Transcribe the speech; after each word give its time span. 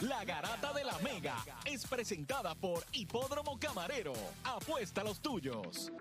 La 0.00 0.24
Garata 0.24 0.72
de 0.72 0.84
la 0.84 0.98
Mega 0.98 1.36
es 1.64 1.86
presentada 1.86 2.54
por 2.54 2.84
Hipódromo 2.92 3.58
Camarero. 3.58 4.12
Apuesta 4.44 5.00
a 5.02 5.04
los 5.04 5.20
tuyos. 5.20 5.92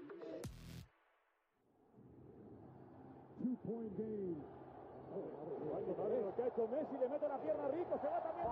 Messi 6.72 6.98
le 6.98 7.10
mete 7.10 7.28
la 7.28 7.42
pierna 7.42 7.68
rico, 7.70 8.00
se 8.02 8.08
va 8.08 8.22
también. 8.22 8.48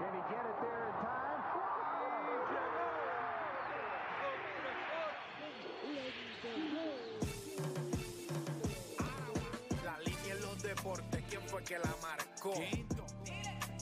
Can 0.00 0.14
he 0.14 0.22
get 0.28 0.44
it 0.44 0.56
there 0.60 0.86
in 0.86 0.94
time? 1.00 1.40
La 9.84 9.98
línea 10.00 10.34
en 10.34 10.40
los 10.42 10.62
deportes, 10.62 11.24
¿quién 11.28 11.42
fue 11.42 11.62
que 11.64 11.78
la 11.78 11.94
marcó? 12.02 12.54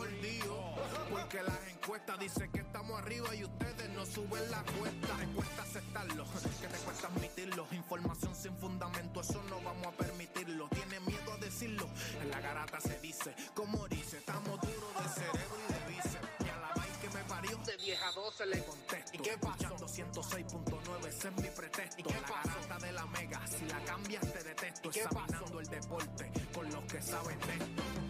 mordidos, 0.00 0.58
porque 1.10 1.42
las 1.42 1.66
encuestas 1.68 2.18
dicen 2.18 2.50
que 2.52 2.60
estamos 2.60 2.98
arriba 2.98 3.34
y 3.34 3.44
ustedes 3.44 3.90
no 3.90 4.06
suben 4.06 4.50
la 4.50 4.62
cuesta, 4.62 5.16
te 5.18 5.26
cuesta 5.26 5.62
aceptarlo, 5.62 6.24
que 6.60 6.68
te 6.68 6.78
cuesta 6.78 7.06
admitirlo, 7.08 7.66
información 7.72 8.34
sin 8.34 8.56
fundamento, 8.56 9.20
eso 9.20 9.42
no 9.50 9.60
vamos 9.60 9.86
a 9.88 9.92
permitirlo, 9.92 10.68
tiene 10.70 11.00
miedo 11.00 11.32
a 11.32 11.36
decirlo, 11.36 11.86
en 12.22 12.30
la 12.30 12.40
garata 12.40 12.80
se 12.80 12.98
dice, 13.00 13.34
como 13.54 13.86
dice, 13.88 14.18
estamos 14.18 14.58
duros 14.62 14.94
de 15.02 15.08
cerebro 15.20 15.56
y 15.68 15.72
de 15.72 15.92
bíceps, 15.92 16.46
y 16.46 16.48
a 16.48 16.56
la 16.56 16.68
vaina 16.74 17.00
que 17.00 17.10
me 17.10 17.24
parió, 17.24 17.58
de 17.58 17.76
10 17.76 18.02
a 18.02 18.12
12 18.12 18.46
le 18.46 18.64
contesto, 18.64 19.10
¿y 19.12 19.18
qué 19.18 19.38
pasó? 19.38 19.76
106.9, 19.76 21.06
ese 21.08 21.28
es 21.28 21.36
mi 21.36 21.48
pretexto, 21.48 22.00
¿y 22.00 22.04
qué 22.04 22.14
la 22.14 22.42
garata 22.42 22.78
de 22.86 22.92
la 22.92 23.06
mega, 23.06 23.46
si 23.46 23.66
la 23.66 23.84
cambias 23.84 24.32
te 24.32 24.44
detesto, 24.44 24.88
¿Y 24.88 24.92
qué 24.92 25.00
examinando 25.00 25.60
el 25.60 25.66
deporte 25.66 26.30
con 26.54 26.70
los 26.70 26.84
que 26.84 27.02
saben 27.02 27.38
de 27.40 27.52
esto. 27.52 28.09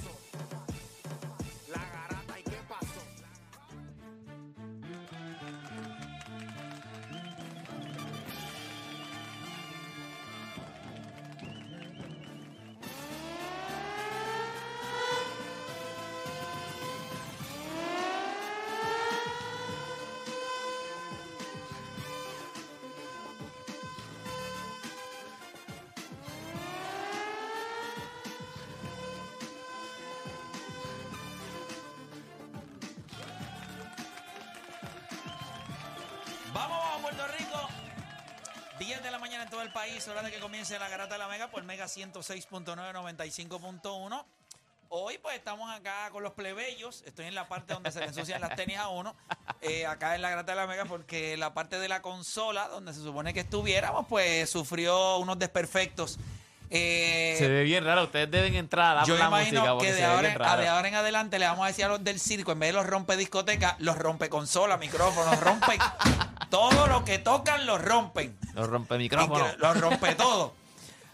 Vamos, 36.61 36.77
vamos 36.79 36.99
a 36.99 37.01
Puerto 37.01 37.27
Rico. 37.37 37.69
10 38.79 39.03
de 39.03 39.11
la 39.11 39.19
mañana 39.19 39.43
en 39.43 39.49
todo 39.49 39.61
el 39.61 39.71
país, 39.71 40.07
hora 40.07 40.21
de 40.23 40.31
que 40.31 40.39
comience 40.39 40.77
la 40.79 40.89
garata 40.89 41.13
de 41.15 41.19
la 41.19 41.27
Mega 41.27 41.49
por 41.49 41.63
Mega 41.63 41.85
106.9, 41.85 42.75
95.1. 42.93 44.25
Hoy 44.89 45.17
pues 45.19 45.35
estamos 45.37 45.73
acá 45.73 46.09
con 46.11 46.21
los 46.21 46.33
plebeyos, 46.33 47.03
estoy 47.05 47.25
en 47.27 47.33
la 47.35 47.47
parte 47.47 47.73
donde 47.73 47.91
se 47.91 47.99
le 47.99 48.07
ensucian 48.07 48.41
las 48.41 48.55
tenis 48.55 48.77
a 48.77 48.89
uno, 48.89 49.15
eh, 49.61 49.85
acá 49.85 50.15
en 50.15 50.21
la 50.21 50.29
garata 50.29 50.51
de 50.51 50.57
la 50.57 50.67
Mega 50.67 50.83
porque 50.85 51.37
la 51.37 51.53
parte 51.53 51.79
de 51.79 51.87
la 51.87 52.01
consola 52.01 52.67
donde 52.67 52.93
se 52.93 52.99
supone 53.01 53.33
que 53.33 53.39
estuviéramos 53.41 54.05
pues 54.07 54.49
sufrió 54.49 55.17
unos 55.17 55.39
desperfectos. 55.39 56.17
Eh, 56.73 57.35
Se 57.37 57.47
ve 57.49 57.63
bien 57.63 57.83
raro. 57.83 58.03
Ustedes 58.05 58.31
deben 58.31 58.55
entrar 58.55 58.97
a 58.97 59.03
yo 59.03 59.17
la 59.17 59.27
imagino 59.27 59.75
música 59.75 59.85
que 59.85 59.93
de 59.93 60.05
ahora, 60.05 60.29
en- 60.31 60.39
raro. 60.39 60.61
de 60.61 60.67
ahora 60.69 60.87
en 60.87 60.95
adelante 60.95 61.37
le 61.37 61.45
vamos 61.45 61.65
a 61.65 61.67
decir 61.67 61.83
a 61.85 61.89
los 61.89 62.03
del 62.03 62.19
circo, 62.19 62.51
en 62.53 62.59
vez 62.59 62.69
de 62.69 62.73
los 62.73 62.85
rompe 62.87 63.15
discoteca, 63.17 63.75
los 63.79 63.97
rompe 63.97 64.29
consola, 64.29 64.77
micrófonos, 64.77 65.37
rompen 65.41 65.77
todo 66.51 66.85
lo 66.85 67.03
que 67.03 67.17
tocan, 67.17 67.65
los 67.65 67.81
rompen. 67.81 68.37
Los 68.53 68.67
rompe 68.69 68.97
micrófono. 68.99 69.43
Incre- 69.43 69.57
Los 69.57 69.81
rompe 69.81 70.13
todo. 70.15 70.53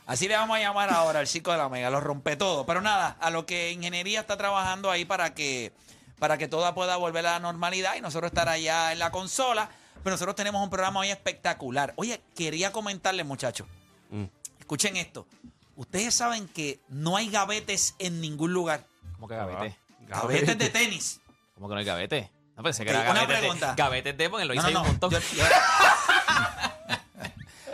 Así 0.05 0.27
le 0.27 0.35
vamos 0.35 0.57
a 0.57 0.59
llamar 0.59 0.89
ahora 0.89 1.19
al 1.19 1.27
circo 1.27 1.51
de 1.51 1.57
la 1.57 1.69
mega, 1.69 1.89
los 1.89 2.03
rompe 2.03 2.35
todo. 2.35 2.65
Pero 2.65 2.81
nada, 2.81 3.15
a 3.21 3.29
lo 3.29 3.45
que 3.45 3.71
ingeniería 3.71 4.19
está 4.21 4.35
trabajando 4.37 4.89
ahí 4.91 5.05
para 5.05 5.33
que, 5.33 5.71
para 6.19 6.37
que 6.37 6.47
todo 6.49 6.73
pueda 6.75 6.95
volver 6.97 7.25
a 7.27 7.33
la 7.33 7.39
normalidad 7.39 7.95
y 7.95 8.01
nosotros 8.01 8.29
estar 8.31 8.49
allá 8.49 8.91
en 8.91 8.99
la 8.99 9.11
consola. 9.11 9.69
Pero 10.03 10.13
nosotros 10.13 10.35
tenemos 10.35 10.61
un 10.63 10.69
programa 10.69 11.01
hoy 11.01 11.09
espectacular. 11.09 11.93
Oye, 11.97 12.21
quería 12.35 12.71
comentarles, 12.71 13.25
muchachos. 13.25 13.67
Mm. 14.09 14.23
Escuchen 14.59 14.95
esto. 14.97 15.27
Ustedes 15.75 16.13
saben 16.15 16.47
que 16.47 16.79
no 16.87 17.17
hay 17.17 17.29
gavetes 17.29 17.93
en 17.99 18.21
ningún 18.21 18.53
lugar. 18.53 18.85
¿Cómo 19.15 19.27
que 19.27 19.35
gavete? 19.35 19.77
Gavetes 20.07 20.57
de 20.57 20.69
tenis. 20.69 21.19
¿Cómo 21.55 21.67
que 21.67 21.73
no 21.75 21.79
hay 21.79 21.85
gavete? 21.85 22.31
No 22.57 22.63
pensé 22.63 22.83
que 22.83 22.91
Ok, 22.91 22.97
era 22.97 23.11
una 23.11 23.27
pregunta. 23.27 23.69
De, 23.69 23.75
gavete 23.75 24.13
de 24.13 24.29
porque 24.29 24.45
lo 24.45 24.53
No, 24.55 24.59
hice 24.61 24.63
no, 24.63 24.67
ahí 24.67 24.73
no. 24.73 24.81
un 24.81 24.87
montón. 24.87 25.11
Yo- 25.11 25.19
yo- 25.19 25.43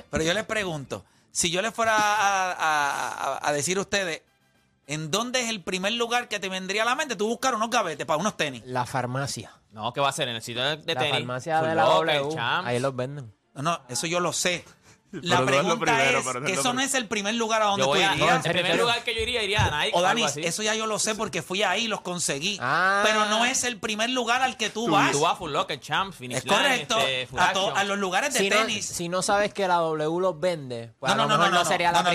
Pero 0.09 0.23
yo 0.23 0.33
les 0.33 0.43
pregunto, 0.45 1.05
si 1.31 1.49
yo 1.49 1.61
les 1.61 1.73
fuera 1.73 1.95
a, 1.97 2.51
a- 2.51 3.33
a- 3.37 3.39
a 3.49 3.51
decir 3.53 3.77
a 3.77 3.81
ustedes, 3.81 4.21
¿en 4.85 5.09
dónde 5.09 5.41
es 5.41 5.49
el 5.49 5.63
primer 5.63 5.93
lugar 5.93 6.27
que 6.27 6.39
te 6.39 6.49
vendría 6.49 6.83
a 6.83 6.85
la 6.85 6.95
mente? 6.95 7.15
Tú 7.15 7.27
buscar 7.27 7.55
unos 7.55 7.69
gavetes 7.71 8.05
para 8.05 8.17
unos 8.19 8.37
tenis. 8.37 8.61
La 8.65 8.85
farmacia. 8.85 9.51
No, 9.71 9.91
¿qué 9.93 10.01
va 10.01 10.09
a 10.09 10.11
ser? 10.11 10.27
En 10.27 10.35
el 10.35 10.41
sitio 10.43 10.61
de, 10.63 10.77
de 10.77 10.93
la 10.93 10.99
tenis. 11.01 11.15
farmacia 11.17 11.61
de 11.63 11.73
la 11.75 11.83
W. 11.85 12.29
Champs. 12.35 12.67
Ahí 12.67 12.79
los 12.79 12.95
venden. 12.95 13.33
No, 13.55 13.61
no, 13.63 13.81
eso 13.89 14.05
yo 14.05 14.19
lo 14.19 14.33
sé. 14.33 14.63
La 15.21 15.39
no 15.41 15.45
pregunta 15.45 15.77
primero, 15.85 16.19
es 16.19 16.25
no 16.25 16.41
que 16.45 16.51
eso 16.53 16.73
no 16.73 16.81
es 16.81 16.93
el 16.95 17.07
primer 17.07 17.35
lugar 17.35 17.61
a 17.61 17.65
donde 17.65 17.85
Yo 17.85 17.91
tú 17.91 17.95
irías. 17.97 18.45
el 18.45 18.51
primer 18.51 18.77
lugar 18.79 19.03
que 19.03 19.13
yo 19.13 19.21
iría 19.21 19.43
iría 19.43 19.65
a 19.65 19.83
Nike 19.83 19.95
O 19.95 19.99
o 19.99 20.01
Dani, 20.01 20.21
algo 20.23 20.31
así. 20.31 20.41
eso 20.43 20.63
ya 20.63 20.73
yo 20.75 20.87
lo 20.87 20.97
sé 20.99 21.15
porque 21.15 21.41
fui 21.41 21.61
ahí 21.63 21.83
y 21.85 21.87
los 21.87 22.01
conseguí. 22.01 22.57
Ah. 22.61 23.01
Pero 23.05 23.25
no 23.25 23.45
es 23.45 23.63
el 23.63 23.77
primer 23.79 24.09
lugar 24.09 24.41
al 24.41 24.57
que 24.57 24.69
tú, 24.69 24.89
vas. 24.89 25.11
Tú 25.11 25.21
vas 25.21 25.33
a 25.33 25.35
Full 25.35 25.51
Locker, 25.51 25.79
Champs, 25.79 26.17
Finish 26.17 26.37
es 26.37 26.45
Line, 26.45 26.55
correcto. 26.57 26.97
este, 26.99 27.27
a, 27.37 27.53
to- 27.53 27.59
Action. 27.67 27.77
a 27.77 27.83
los 27.83 27.97
lugares 27.99 28.33
de 28.33 28.39
Si 28.39 28.49
no, 28.49 28.55
tenis. 28.57 28.85
si 28.85 29.09
no 29.09 29.21
sabes 29.21 29.53
que 29.53 29.67
la 29.67 29.75
W 29.75 30.19
los 30.19 30.39
vende, 30.39 30.93
pues 30.99 31.09
No, 31.09 31.13
a 31.13 31.15
no, 31.17 31.23
lo 31.23 31.29
no, 31.29 31.37
mejor 31.37 31.51
no, 31.53 31.57
no, 31.59 31.63
no, 31.63 31.69
sería 31.69 31.91
la 31.91 32.01
no, 32.01 32.09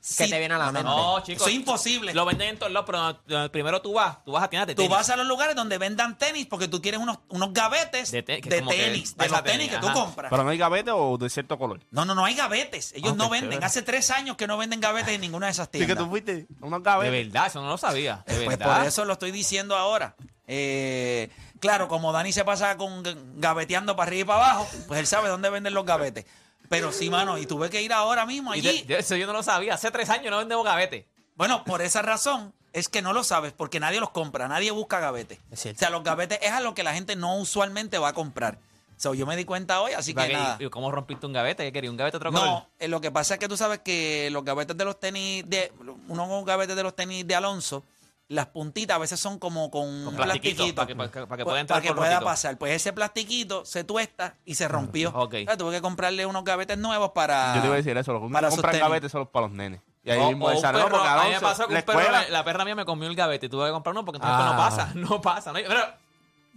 que 0.00 0.24
Sí. 0.24 0.30
te 0.30 0.38
viene 0.38 0.54
a 0.54 0.58
la 0.58 0.66
No, 0.66 0.72
mente. 0.72 0.88
No, 0.88 1.20
chicos. 1.22 1.42
Eso 1.42 1.50
es 1.50 1.54
imposible. 1.56 2.14
Lo 2.14 2.24
venden 2.24 2.48
en 2.48 2.58
todos 2.58 2.72
lados, 2.72 2.86
pero 3.26 3.52
primero 3.52 3.82
tú 3.82 3.92
vas, 3.92 4.24
tú 4.24 4.32
vas 4.32 4.44
a 4.44 4.48
tiendas 4.48 4.66
de 4.68 4.74
Tú 4.74 4.82
tenis. 4.82 4.90
vas 4.96 5.10
a 5.10 5.16
los 5.16 5.26
lugares 5.26 5.54
donde 5.54 5.76
vendan 5.76 6.16
tenis 6.16 6.46
porque 6.46 6.68
tú 6.68 6.80
quieres 6.80 7.00
unos, 7.00 7.18
unos 7.28 7.52
gavetes 7.52 8.10
De 8.10 8.22
de, 8.22 8.22
te- 8.22 8.40
tenis, 8.40 9.14
de 9.16 9.28
los 9.28 9.42
tenis 9.42 9.58
tenis, 9.58 9.68
que 9.70 9.76
tú 9.78 9.92
compras. 9.92 10.30
Pero 10.30 10.42
no 10.42 10.48
hay 10.50 10.56
gavete 10.58 10.90
o 10.90 11.18
de 11.18 11.28
cierto 11.28 11.58
color. 11.58 11.80
No, 11.90 12.04
no, 12.06 12.14
no 12.14 12.24
hay 12.24 12.34
gavetes. 12.34 12.92
Ellos 12.94 13.12
Ok, 13.12 13.18
no 13.18 13.28
venden. 13.28 13.50
chévere. 13.50 13.66
Hace 13.66 13.82
tres 13.82 14.10
años 14.10 14.36
que 14.38 14.46
no 14.46 14.56
venden 14.56 14.80
gavetes 14.80 15.14
en 15.14 15.20
ninguna 15.20 15.46
de 15.46 15.52
esas 15.52 15.66
Sí, 15.72 15.78
que 15.80 15.84
tiendas. 15.86 15.98
tú 16.04 16.10
fuiste 16.10 16.46
unos 16.60 16.82
De 16.82 16.90
gavetes. 16.90 17.26
verdad, 17.32 17.46
eso 17.48 17.60
no 17.60 17.68
lo 17.68 17.76
sabía. 17.76 18.24
De 18.26 18.36
Pues 18.44 18.58
verdad. 18.58 18.78
por 18.78 18.86
eso 18.86 19.04
lo 19.04 19.12
estoy 19.12 19.32
diciendo 19.32 19.76
ahora. 19.76 20.16
Eh, 20.52 21.30
claro, 21.60 21.88
como 21.88 22.10
Dani 22.12 22.32
se 22.32 22.44
pasa 22.44 22.76
con 22.76 23.02
gaveteando 23.36 23.94
para 23.96 24.08
arriba 24.08 24.22
y 24.22 24.24
para 24.26 24.50
abajo, 24.52 24.68
pues 24.88 24.98
él 24.98 25.06
sabe 25.06 25.28
dónde 25.28 25.48
venden 25.50 25.74
los 25.74 25.84
gavetes. 25.84 26.24
Pero 26.70 26.92
sí, 26.92 27.10
mano, 27.10 27.36
y 27.36 27.44
tuve 27.46 27.68
que 27.68 27.82
ir 27.82 27.92
ahora 27.92 28.24
mismo 28.24 28.54
Y 28.54 28.60
allí. 28.60 28.82
de- 28.82 28.94
de 28.94 29.00
eso 29.00 29.16
yo 29.16 29.26
no 29.26 29.32
lo 29.34 29.42
sabía. 29.42 29.74
Hace 29.74 29.90
tres 29.90 30.08
años 30.08 30.30
no 30.30 30.38
vendemos 30.38 30.64
gavete. 30.64 31.06
Bueno, 31.34 31.64
por 31.64 31.82
esa 31.82 32.00
razón 32.00 32.54
es 32.72 32.88
que 32.88 33.02
no 33.02 33.12
lo 33.12 33.24
sabes, 33.24 33.52
porque 33.52 33.80
nadie 33.80 33.98
los 34.00 34.10
compra, 34.10 34.46
nadie 34.48 34.70
busca 34.70 35.00
gavetes. 35.00 35.38
Es 35.50 35.58
O 35.58 35.62
cierto. 35.62 35.78
sea, 35.80 35.90
los 35.90 36.04
gavetes 36.04 36.38
es 36.40 36.52
a 36.52 36.60
lo 36.60 36.72
que 36.74 36.82
la 36.84 36.94
gente 36.94 37.16
no 37.16 37.36
usualmente 37.36 37.98
va 37.98 38.08
a 38.10 38.12
comprar. 38.14 38.58
So, 38.96 39.14
yo 39.14 39.26
me 39.26 39.34
di 39.36 39.44
cuenta 39.44 39.80
hoy, 39.80 39.94
así 39.94 40.14
que 40.14 40.28
nada. 40.32 40.58
¿Y 40.60 40.68
¿Cómo 40.70 40.92
rompiste 40.92 41.26
un 41.26 41.32
gavete? 41.32 41.64
¿Qué 41.64 41.72
quería? 41.72 41.90
¿Un 41.90 41.96
gavete 41.96 42.18
otro 42.18 42.30
color? 42.30 42.46
No, 42.46 42.68
eh, 42.78 42.86
lo 42.86 43.00
que 43.00 43.10
pasa 43.10 43.34
es 43.34 43.40
que 43.40 43.48
tú 43.48 43.56
sabes 43.56 43.80
que 43.80 44.28
los 44.30 44.44
gavetes 44.44 44.76
de 44.76 44.84
los 44.84 45.00
tenis, 45.00 45.42
de 45.48 45.72
unos 46.08 46.44
gavetes 46.44 46.76
de 46.76 46.82
los 46.82 46.94
tenis 46.94 47.26
de 47.26 47.34
Alonso, 47.34 47.82
las 48.30 48.46
puntitas 48.46 48.94
a 48.94 48.98
veces 48.98 49.18
son 49.20 49.38
como 49.38 49.70
con, 49.70 49.82
Con 50.04 50.08
un 50.08 50.16
plastiquito, 50.16 50.62
plastiquito. 50.62 50.74
para 50.76 50.86
que- 50.86 50.94
para 50.96 51.10
que- 51.10 51.26
para 51.26 51.36
que 51.38 51.44
pueda 51.44 51.60
entrar 51.60 51.80
para 51.82 51.88
que 51.88 51.94
pueda 51.94 52.20
pasar. 52.20 52.56
Pues 52.58 52.72
ese 52.74 52.92
plastiquito 52.92 53.64
se 53.64 53.84
tuesta 53.84 54.34
y 54.44 54.54
se 54.54 54.68
rompió. 54.68 55.10
Ok. 55.10 55.34
O 55.42 55.44
sea, 55.44 55.56
tuve 55.56 55.72
que 55.72 55.80
comprarle 55.82 56.24
unos 56.26 56.44
gavetes 56.44 56.78
nuevos 56.78 57.10
para. 57.10 57.54
Yo 57.56 57.60
te 57.60 57.66
iba 57.66 57.74
a 57.74 57.78
decir 57.78 57.96
eso. 57.98 58.12
Para 58.12 58.20
compra 58.20 58.50
sostener. 58.50 58.80
gavetes 58.80 59.10
son 59.12 59.20
los 59.22 59.28
para 59.28 59.46
los 59.48 59.54
nenes. 59.56 59.80
Y 60.04 60.10
ahí 60.10 60.18
O- 60.20 60.28
mismo 60.28 60.46
o 60.46 60.50
el 60.52 60.58
salón, 60.58 60.86
porque 60.90 61.06
a 61.08 61.24
mí 61.24 61.30
me 61.30 61.40
pasó 61.40 61.66
que 61.66 61.74
la 61.74 61.80
un 61.80 61.84
perro, 61.84 62.00
escuela- 62.00 62.22
la, 62.22 62.28
la 62.30 62.44
perra 62.44 62.64
mía 62.64 62.74
me 62.74 62.84
comió 62.86 63.08
el 63.08 63.16
gavete 63.16 63.46
y 63.46 63.48
tuve 63.48 63.66
que 63.66 63.72
comprar 63.72 63.92
uno 63.94 64.04
porque 64.04 64.16
entonces 64.16 64.38
Ah. 64.40 64.50
no 64.52 64.56
pasa, 64.56 64.92
no 64.94 65.20
pasa. 65.20 65.52
No, 65.52 65.58
pero, 65.66 65.84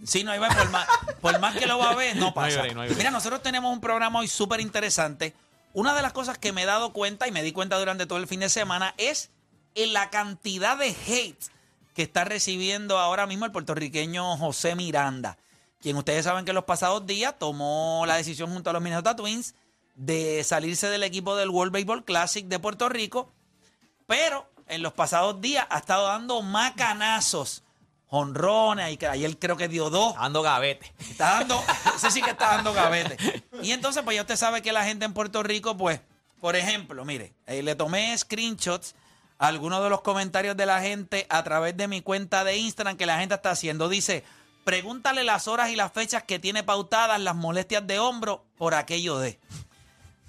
Sí, 0.04 0.24
no 0.24 0.34
iba 0.34 0.48
por 0.48 0.70
más, 0.70 0.86
por 1.20 1.38
más 1.40 1.56
que 1.56 1.66
lo 1.66 1.78
va 1.78 1.90
a 1.90 1.94
ver, 1.94 2.16
no 2.16 2.20
No 2.36 2.40
hay 2.42 2.54
pasa. 2.54 2.66
no 2.74 2.80
hay. 2.82 2.90
Mira, 2.94 3.10
nosotros 3.10 3.42
tenemos 3.42 3.72
un 3.72 3.80
programa 3.80 4.18
hoy 4.20 4.28
súper 4.28 4.60
interesante. 4.60 5.34
Una 5.72 5.94
de 5.94 6.02
las 6.02 6.12
cosas 6.12 6.38
que 6.38 6.52
me 6.52 6.62
he 6.62 6.66
dado 6.66 6.92
cuenta 6.92 7.26
y 7.28 7.32
me 7.32 7.42
di 7.42 7.52
cuenta 7.52 7.78
durante 7.78 8.06
todo 8.06 8.18
el 8.18 8.26
fin 8.28 8.40
de 8.40 8.48
semana 8.48 8.94
es 8.96 9.30
en 9.76 9.92
la 9.92 10.10
cantidad 10.10 10.76
de 10.76 10.88
hate 11.06 11.36
que 11.94 12.02
está 12.02 12.24
recibiendo 12.24 12.98
ahora 12.98 13.26
mismo 13.26 13.44
el 13.44 13.52
puertorriqueño 13.52 14.36
José 14.36 14.74
Miranda, 14.74 15.38
quien 15.80 15.96
ustedes 15.96 16.24
saben 16.24 16.44
que 16.44 16.50
en 16.50 16.56
los 16.56 16.64
pasados 16.64 17.06
días 17.06 17.34
tomó 17.38 18.04
la 18.06 18.16
decisión 18.16 18.52
junto 18.52 18.70
a 18.70 18.72
los 18.72 18.82
Minnesota 18.82 19.14
Twins 19.16 19.54
de 19.94 20.42
salirse 20.44 20.88
del 20.88 21.04
equipo 21.04 21.36
del 21.36 21.50
World 21.50 21.72
Baseball 21.72 22.04
Classic 22.04 22.46
de 22.46 22.58
Puerto 22.58 22.88
Rico, 22.88 23.32
pero 24.06 24.50
en 24.66 24.82
los 24.82 24.92
pasados 24.92 25.40
días 25.40 25.66
ha 25.70 25.78
estado 25.78 26.06
dando 26.08 26.42
macanazos, 26.42 27.62
honrones, 28.08 28.98
y 29.00 29.04
ayer 29.04 29.38
creo 29.38 29.56
que 29.56 29.68
dio 29.68 29.90
dos. 29.90 30.14
Dando 30.16 30.42
gavete. 30.42 30.92
Está 30.98 31.38
dando, 31.38 31.62
ese 31.94 32.10
sí 32.10 32.22
que 32.22 32.30
está 32.30 32.56
dando 32.56 32.72
gavete. 32.72 33.16
Y 33.62 33.72
entonces, 33.72 34.02
pues 34.02 34.16
ya 34.16 34.22
usted 34.22 34.36
sabe 34.36 34.62
que 34.62 34.72
la 34.72 34.84
gente 34.84 35.04
en 35.04 35.12
Puerto 35.12 35.42
Rico, 35.42 35.76
pues, 35.76 36.00
por 36.40 36.56
ejemplo, 36.56 37.04
mire, 37.04 37.34
eh, 37.46 37.62
le 37.62 37.74
tomé 37.74 38.16
screenshots 38.16 38.94
algunos 39.38 39.82
de 39.82 39.90
los 39.90 40.00
comentarios 40.00 40.56
de 40.56 40.66
la 40.66 40.80
gente 40.80 41.26
a 41.28 41.42
través 41.42 41.76
de 41.76 41.88
mi 41.88 42.00
cuenta 42.00 42.44
de 42.44 42.56
Instagram 42.56 42.96
que 42.96 43.06
la 43.06 43.18
gente 43.18 43.34
está 43.34 43.50
haciendo. 43.50 43.88
Dice, 43.88 44.24
pregúntale 44.64 45.24
las 45.24 45.48
horas 45.48 45.70
y 45.70 45.76
las 45.76 45.92
fechas 45.92 46.22
que 46.22 46.38
tiene 46.38 46.62
pautadas 46.62 47.20
las 47.20 47.36
molestias 47.36 47.86
de 47.86 47.98
hombro 47.98 48.44
por 48.56 48.74
aquello 48.74 49.18
de. 49.18 49.38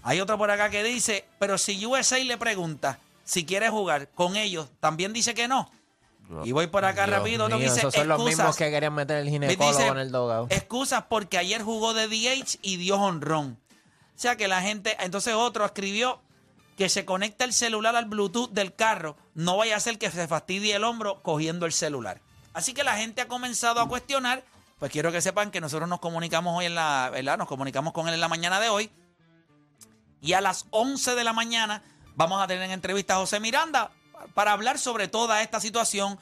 Hay 0.03 0.19
otro 0.19 0.37
por 0.37 0.51
acá 0.51 0.69
que 0.69 0.83
dice, 0.83 1.25
pero 1.39 1.57
si 1.57 1.83
USA 1.85 2.19
le 2.19 2.37
pregunta 2.37 2.99
si 3.23 3.45
quiere 3.45 3.69
jugar 3.69 4.09
con 4.09 4.35
ellos, 4.35 4.69
también 4.79 5.13
dice 5.13 5.33
que 5.33 5.47
no. 5.47 5.71
Y 6.43 6.51
voy 6.51 6.67
por 6.67 6.85
acá 6.85 7.05
Dios 7.05 7.17
rápido, 7.17 7.47
mío, 7.47 7.57
dice, 7.57 7.79
esos 7.79 7.93
son 7.93 8.07
los 8.07 8.17
mismos 8.17 8.33
excusas. 8.33 8.55
que 8.57 8.71
querían 8.71 8.93
meter 8.93 9.17
el 9.17 9.29
ginecólogo 9.29 9.77
dice, 9.77 9.87
en 9.87 9.97
el 9.97 10.11
dogado. 10.11 10.47
Excusas 10.49 11.03
porque 11.07 11.37
ayer 11.37 11.61
jugó 11.61 11.93
de 11.93 12.07
DH 12.07 12.59
y 12.61 12.77
dio 12.77 12.95
honrón. 12.95 13.59
O 14.15 14.17
sea 14.19 14.35
que 14.35 14.47
la 14.47 14.61
gente, 14.61 14.95
entonces 14.99 15.33
otro 15.33 15.65
escribió 15.65 16.21
que 16.75 16.89
se 16.89 17.05
conecta 17.05 17.45
el 17.45 17.53
celular 17.53 17.95
al 17.95 18.05
Bluetooth 18.05 18.51
del 18.51 18.73
carro, 18.73 19.15
no 19.33 19.57
vaya 19.57 19.77
a 19.77 19.79
ser 19.79 19.97
que 19.97 20.11
se 20.11 20.27
fastidie 20.27 20.75
el 20.75 20.83
hombro 20.83 21.21
cogiendo 21.21 21.65
el 21.65 21.71
celular. 21.71 22.21
Así 22.53 22.73
que 22.73 22.83
la 22.83 22.97
gente 22.97 23.21
ha 23.21 23.27
comenzado 23.27 23.79
a 23.79 23.87
cuestionar, 23.87 24.43
pues 24.79 24.91
quiero 24.91 25.11
que 25.11 25.21
sepan 25.21 25.51
que 25.51 25.61
nosotros 25.61 25.87
nos 25.87 25.99
comunicamos 25.99 26.57
hoy 26.57 26.65
en 26.65 26.75
la, 26.75 27.09
¿verdad? 27.11 27.37
Nos 27.37 27.47
comunicamos 27.47 27.93
con 27.93 28.07
él 28.07 28.13
en 28.13 28.19
la 28.19 28.27
mañana 28.27 28.59
de 28.59 28.69
hoy 28.69 28.89
y 30.21 30.33
a 30.33 30.41
las 30.41 30.65
11 30.71 31.15
de 31.15 31.23
la 31.23 31.33
mañana 31.33 31.83
vamos 32.15 32.41
a 32.41 32.47
tener 32.47 32.63
en 32.63 32.71
entrevista 32.71 33.15
a 33.15 33.17
José 33.17 33.39
Miranda 33.39 33.91
para 34.33 34.53
hablar 34.53 34.79
sobre 34.79 35.07
toda 35.07 35.41
esta 35.41 35.59
situación, 35.61 36.17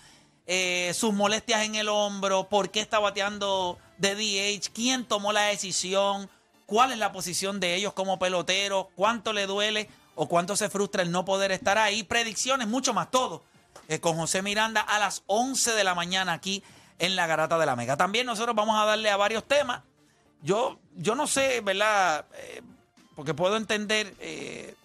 eh, 0.45 0.91
sus 0.93 1.13
molestias 1.13 1.63
en 1.63 1.75
el 1.75 1.87
hombro, 1.87 2.49
por 2.49 2.69
qué 2.69 2.81
está 2.81 2.99
bateando 2.99 3.77
de 3.97 4.15
DH, 4.15 4.71
quién 4.73 5.05
tomó 5.05 5.31
la 5.31 5.43
decisión, 5.43 6.29
cuál 6.65 6.91
es 6.91 6.97
la 6.97 7.11
posición 7.11 7.59
de 7.59 7.75
ellos 7.75 7.93
como 7.93 8.19
peloteros, 8.19 8.87
cuánto 8.95 9.33
le 9.33 9.47
duele 9.47 9.89
o 10.15 10.27
cuánto 10.27 10.55
se 10.55 10.69
frustra 10.69 11.01
el 11.01 11.11
no 11.11 11.25
poder 11.25 11.51
estar 11.51 11.77
ahí, 11.77 12.03
predicciones, 12.03 12.67
mucho 12.67 12.93
más 12.93 13.09
todo, 13.11 13.43
eh, 13.87 13.99
con 13.99 14.15
José 14.15 14.41
Miranda 14.41 14.81
a 14.81 14.99
las 14.99 15.23
11 15.27 15.73
de 15.73 15.83
la 15.83 15.95
mañana 15.95 16.33
aquí 16.33 16.63
en 16.99 17.15
la 17.15 17.27
Garata 17.27 17.57
de 17.57 17.65
la 17.65 17.75
Mega. 17.75 17.97
También 17.97 18.25
nosotros 18.25 18.55
vamos 18.55 18.79
a 18.79 18.85
darle 18.85 19.09
a 19.09 19.17
varios 19.17 19.43
temas. 19.45 19.81
Yo, 20.41 20.79
yo 20.95 21.15
no 21.15 21.27
sé, 21.27 21.61
¿verdad? 21.61 22.25
Eh, 22.35 22.61
porque 23.15 23.33
puedo 23.33 23.57
entender 23.57 24.13
eh, 24.19 24.75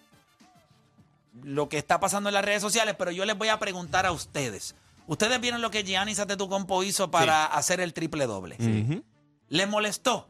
lo 1.43 1.69
que 1.69 1.79
está 1.79 2.01
pasando 2.01 2.29
en 2.31 2.35
las 2.35 2.45
redes 2.45 2.63
sociales, 2.63 2.95
pero 2.99 3.11
yo 3.11 3.25
les 3.25 3.37
voy 3.37 3.49
a 3.49 3.59
preguntar 3.59 4.07
a 4.07 4.13
ustedes. 4.13 4.75
Ustedes 5.07 5.41
vieron 5.41 5.63
lo 5.63 5.71
que 5.71 5.85
Giannis 5.85 6.19
Antetokounmpo 6.19 6.83
hizo 6.83 7.11
para 7.11 7.47
hacer 7.47 7.81
el 7.81 7.95
triple 7.95 8.27
doble. 8.27 8.57
Ujú. 8.59 9.03
¿Les 9.49 9.69
molestó? 9.69 10.29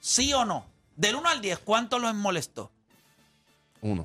¿Sí 0.00 0.32
o 0.32 0.44
no? 0.44 0.66
Del 0.98 1.14
1 1.14 1.28
al 1.28 1.40
10, 1.40 1.60
¿cuánto 1.60 2.00
los 2.00 2.12
molestó? 2.12 2.72
Uno. 3.80 4.04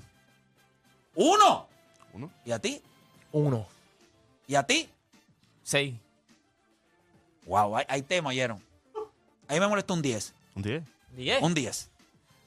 ¡Uno! 1.15 1.67
Uno. 2.13 2.31
¿Y 2.45 2.51
a 2.51 2.59
ti? 2.59 2.79
Uno. 3.31 3.65
¿Y 4.45 4.53
a 4.53 4.61
ti? 4.61 4.87
Seis. 5.63 5.95
Wow, 7.47 7.77
hay, 7.77 7.85
hay 7.89 8.01
tema, 8.03 8.29
oyeron. 8.29 8.63
A 9.47 9.53
mí 9.53 9.59
me 9.59 9.67
molestó 9.67 9.95
un 9.95 10.03
10. 10.03 10.33
Un 10.55 10.61
diez. 10.61 10.83
Diez. 11.13 11.41
Un 11.41 11.55
10. 11.55 11.89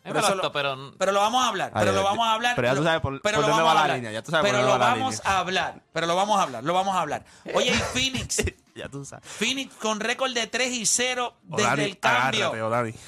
Me 0.04 0.12
Pero 0.12 0.20
eso 0.24 0.34
lo- 0.36 0.52
pero 0.52 0.94
Pero 0.96 1.10
lo 1.10 1.18
vamos 1.20 1.44
a 1.44 1.48
hablar, 1.48 1.72
Ay, 1.74 1.80
pero 1.80 1.92
lo 1.96 2.04
vamos 2.04 2.24
a 2.28 2.34
hablar. 2.34 2.54
pero 2.54 2.68
ya 2.68 2.76
tú 2.76 2.84
sabes 2.84 3.00
por- 3.00 3.20
pero 3.22 3.38
por 3.40 3.46
dónde 3.50 3.62
va 3.64 3.74
la 3.74 3.94
línea, 3.96 4.12
ya 4.12 4.22
tú 4.22 4.30
sabes 4.30 4.42
por 4.44 4.50
Pero 4.52 4.58
dónde 4.62 4.72
lo 4.74 4.78
va 4.78 4.86
la 4.90 4.94
vamos 4.94 5.14
línea. 5.16 5.32
a 5.32 5.38
hablar, 5.40 5.82
pero 5.92 6.06
lo 6.06 6.14
vamos 6.14 6.38
a 6.38 6.42
hablar, 6.44 6.62
lo 6.62 6.72
vamos 6.72 6.94
a 6.94 7.00
hablar. 7.00 7.24
Oye, 7.52 7.70
y 7.70 7.72
Phoenix, 7.92 8.44
Ya 8.76 8.88
tú 8.88 9.04
sabes. 9.04 9.24
Phoenix 9.26 9.74
con 9.76 10.00
récord 10.00 10.32
de 10.32 10.46
3 10.46 10.72
y 10.72 10.86
0 10.86 11.34
O 11.50 11.56
desde 11.56 11.84
el 11.84 11.98
cambio. 11.98 12.52
agárrate. 12.52 12.98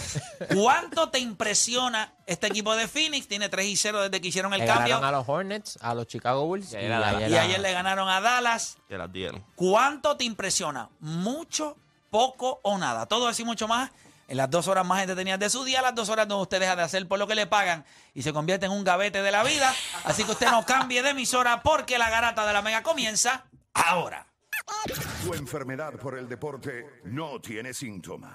¿Cuánto 0.54 1.10
te 1.10 1.18
impresiona 1.18 2.14
este 2.26 2.46
equipo 2.46 2.74
de 2.74 2.88
Phoenix? 2.88 3.28
Tiene 3.28 3.48
3 3.48 3.66
y 3.66 3.76
0 3.76 4.02
desde 4.02 4.20
que 4.20 4.28
hicieron 4.28 4.54
el 4.54 4.60
Le 4.60 4.66
cambio. 4.66 4.96
ganaron 4.96 5.04
a 5.04 5.18
los 5.18 5.28
Hornets, 5.28 5.78
a 5.82 5.94
los 5.94 6.06
Chicago 6.06 6.46
Bulls. 6.46 6.72
Y 6.72 6.76
ayer. 6.76 7.58
Y 7.58 7.62
le 7.62 7.72
ganaron 7.72 8.08
a 8.08 8.20
Dallas. 8.20 8.78
Ya 8.88 8.96
las 8.98 9.12
dieron. 9.12 9.44
¿Cuánto 9.54 10.16
te 10.16 10.24
impresiona? 10.24 10.88
¿Mucho, 11.00 11.76
poco 12.10 12.60
o 12.62 12.78
nada? 12.78 13.06
Todo 13.06 13.30
y 13.30 13.44
mucho 13.44 13.68
más 13.68 13.90
en 14.28 14.36
las 14.36 14.50
dos 14.50 14.68
horas 14.68 14.86
más 14.86 15.00
entretenidas 15.00 15.40
de 15.40 15.50
su 15.50 15.64
día, 15.64 15.80
las 15.82 15.94
dos 15.94 16.08
horas 16.10 16.28
donde 16.28 16.42
usted 16.42 16.60
deja 16.60 16.76
de 16.76 16.82
hacer 16.82 17.08
por 17.08 17.18
lo 17.18 17.26
que 17.26 17.34
le 17.34 17.46
pagan 17.46 17.84
y 18.14 18.22
se 18.22 18.32
convierte 18.32 18.66
en 18.66 18.72
un 18.72 18.84
gavete 18.84 19.22
de 19.22 19.30
la 19.30 19.42
vida. 19.42 19.74
Así 20.04 20.22
que 20.24 20.32
usted 20.32 20.50
no 20.50 20.64
cambie 20.66 21.02
de 21.02 21.10
emisora 21.10 21.62
porque 21.62 21.98
la 21.98 22.10
garata 22.10 22.46
de 22.46 22.52
la 22.52 22.62
mega 22.62 22.82
comienza 22.82 23.46
ahora. 23.72 24.27
Tu 25.24 25.34
enfermedad 25.34 25.94
por 25.94 26.16
el 26.18 26.28
deporte 26.28 27.00
no 27.04 27.40
tiene 27.40 27.74
síntomas, 27.74 28.34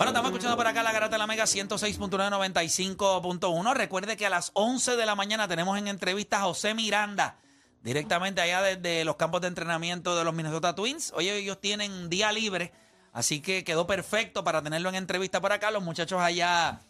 Bueno, 0.00 0.12
estamos 0.12 0.30
escuchando 0.30 0.56
por 0.56 0.66
acá 0.66 0.82
la 0.82 0.92
garata 0.92 1.16
de 1.16 1.18
la 1.18 1.26
Mega 1.26 1.44
106.995.1. 1.44 3.74
Recuerde 3.74 4.16
que 4.16 4.24
a 4.24 4.30
las 4.30 4.50
11 4.54 4.96
de 4.96 5.04
la 5.04 5.14
mañana 5.14 5.46
tenemos 5.46 5.76
en 5.76 5.88
entrevista 5.88 6.38
a 6.38 6.44
José 6.44 6.72
Miranda, 6.72 7.36
directamente 7.82 8.40
allá 8.40 8.62
desde 8.62 9.04
los 9.04 9.16
campos 9.16 9.42
de 9.42 9.48
entrenamiento 9.48 10.16
de 10.16 10.24
los 10.24 10.32
Minnesota 10.32 10.74
Twins. 10.74 11.12
Hoy 11.14 11.28
ellos 11.28 11.60
tienen 11.60 12.08
día 12.08 12.32
libre, 12.32 12.72
así 13.12 13.42
que 13.42 13.62
quedó 13.62 13.86
perfecto 13.86 14.42
para 14.42 14.62
tenerlo 14.62 14.88
en 14.88 14.94
entrevista 14.94 15.38
por 15.38 15.52
acá. 15.52 15.70
Los 15.70 15.82
muchachos 15.82 16.18
allá 16.22 16.80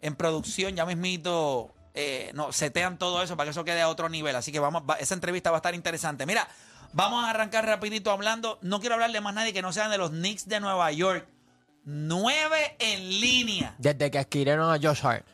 en 0.00 0.14
producción, 0.14 0.76
ya 0.76 0.86
mismito, 0.86 1.74
eh, 1.94 2.30
no, 2.34 2.52
setean 2.52 2.98
todo 2.98 3.20
eso 3.20 3.36
para 3.36 3.46
que 3.46 3.50
eso 3.50 3.64
quede 3.64 3.82
a 3.82 3.88
otro 3.88 4.08
nivel. 4.08 4.36
Así 4.36 4.52
que 4.52 4.60
vamos, 4.60 4.84
va- 4.88 4.94
esa 4.94 5.14
entrevista 5.14 5.50
va 5.50 5.56
a 5.56 5.58
estar 5.58 5.74
interesante. 5.74 6.24
Mira, 6.24 6.46
vamos 6.92 7.24
a 7.24 7.30
arrancar 7.30 7.66
rapidito 7.66 8.12
hablando. 8.12 8.60
No 8.62 8.78
quiero 8.78 8.94
hablar 8.94 9.10
de 9.10 9.20
más 9.20 9.34
nadie 9.34 9.52
que 9.52 9.60
no 9.60 9.72
sean 9.72 9.90
de 9.90 9.98
los 9.98 10.10
Knicks 10.10 10.46
de 10.46 10.60
Nueva 10.60 10.92
York. 10.92 11.26
Nueve 11.84 12.76
en 12.78 13.08
línea. 13.20 13.74
Desde 13.78 14.10
que 14.10 14.18
adquirieron 14.18 14.70
a 14.70 14.78
Josh 14.80 15.04
Hart. 15.04 15.24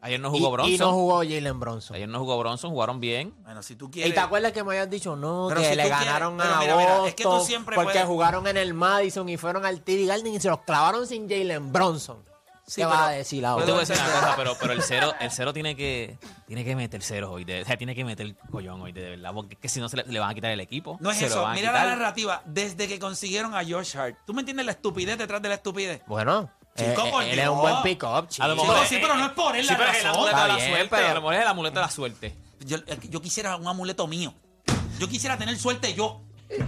ayer 0.00 0.18
no 0.20 0.28
Y, 0.34 0.38
jugó 0.38 0.50
Bronson. 0.52 0.72
y 0.74 0.78
no 0.78 0.92
jugó 0.92 1.16
Jalen 1.18 1.60
Bronson. 1.60 1.96
Ayer 1.96 2.08
no 2.08 2.18
jugó 2.20 2.38
Bronson, 2.38 2.70
jugaron 2.70 3.00
bien. 3.00 3.34
Bueno, 3.42 3.62
si 3.62 3.74
tú 3.76 3.86
¿Y 3.88 3.90
quieres. 3.90 4.14
te 4.14 4.20
acuerdas 4.20 4.52
que 4.52 4.62
me 4.64 4.70
habías 4.70 4.88
dicho 4.88 5.16
no? 5.16 5.46
Pero 5.48 5.60
que 5.60 5.70
si 5.70 5.76
le 5.76 5.82
quieres- 5.82 5.98
ganaron 6.04 6.36
pero 6.38 6.54
a 6.54 6.60
mira, 6.60 6.76
mira, 6.76 6.88
Boston 6.90 7.08
es 7.08 7.14
que 7.14 7.22
tú 7.24 7.40
siempre 7.44 7.74
porque 7.74 7.92
puedes- 7.92 8.06
jugaron 8.06 8.46
en 8.46 8.56
el 8.56 8.74
Madison 8.74 9.28
y 9.28 9.36
fueron 9.36 9.66
al 9.66 9.82
TD 9.82 10.06
Garden 10.06 10.34
y 10.34 10.40
se 10.40 10.48
los 10.48 10.60
clavaron 10.60 11.06
sin 11.06 11.28
Jalen 11.28 11.72
Bronson. 11.72 12.24
Sí, 12.68 12.82
¿Qué 12.82 12.86
pero- 12.86 12.90
vas 12.90 13.08
a 13.08 13.10
decir 13.12 13.42
Yo 13.42 13.56
te 13.56 13.70
voy 13.72 13.76
a 13.76 13.80
decir 13.80 13.96
una 13.96 14.04
cosa, 14.12 14.34
pero, 14.36 14.56
pero 14.60 14.72
el 14.74 14.82
cero, 14.82 15.14
el 15.20 15.30
cero 15.30 15.52
tiene 15.54 15.74
que, 15.74 16.18
tiene 16.46 16.64
que 16.64 16.76
meter 16.76 17.02
cero 17.02 17.32
hoy. 17.32 17.44
de- 17.44 17.62
o 17.62 17.64
sea, 17.64 17.76
tiene 17.78 17.94
que 17.94 18.04
meter 18.04 18.36
collón 18.50 18.82
hoy, 18.82 18.92
de 18.92 19.10
verdad. 19.10 19.32
Porque 19.32 19.54
es 19.54 19.60
que 19.60 19.68
si 19.70 19.80
no 19.80 19.88
se 19.88 19.96
le, 19.96 20.04
le 20.04 20.18
van 20.20 20.30
a 20.30 20.34
quitar 20.34 20.50
el 20.50 20.60
equipo. 20.60 20.98
No 21.00 21.10
es 21.10 21.20
eso. 21.22 21.48
Mira 21.48 21.72
la 21.72 21.84
narrativa. 21.86 22.42
Desde 22.44 22.86
que 22.86 22.98
consiguieron 22.98 23.54
a 23.54 23.64
Josh 23.64 23.96
Hart. 23.96 24.18
¿Tú 24.26 24.34
me 24.34 24.42
entiendes 24.42 24.66
la 24.66 24.72
estupidez 24.72 25.16
detrás 25.18 25.40
de 25.40 25.48
la 25.48 25.54
estupidez? 25.56 26.02
Bueno, 26.06 26.50
Chico, 26.76 27.06
eh, 27.06 27.10
por 27.10 27.22
él 27.24 27.38
es 27.38 27.48
un 27.48 27.58
buen 27.58 27.82
pick-up, 27.82 28.08
A 28.08 28.20
lo 28.20 28.28
chico. 28.28 28.54
mejor 28.54 28.86
sí, 28.86 28.98
pero 29.00 29.16
no 29.16 29.26
es 29.26 29.32
por 29.32 29.56
él 29.56 29.64
sí, 29.64 29.72
la 29.72 29.78
pero 29.78 29.90
es 29.90 29.98
el 30.00 30.06
amuleto 30.06 30.36
de 30.42 30.48
la 30.48 30.56
bien, 30.56 30.68
suerte. 30.68 30.88
pero- 30.90 31.06
A 31.08 31.14
lo 31.14 31.20
mejor 31.22 31.34
es 31.34 31.40
el 31.40 31.46
amuleto 31.48 31.74
de 31.74 31.80
la 31.80 31.90
suerte. 31.90 32.34
Yo, 32.60 32.76
yo 33.10 33.20
quisiera 33.22 33.56
un 33.56 33.66
amuleto 33.66 34.06
mío. 34.06 34.34
Yo 34.98 35.08
quisiera 35.08 35.36
tener 35.38 35.56
suerte 35.58 35.94
yo. 35.94 36.20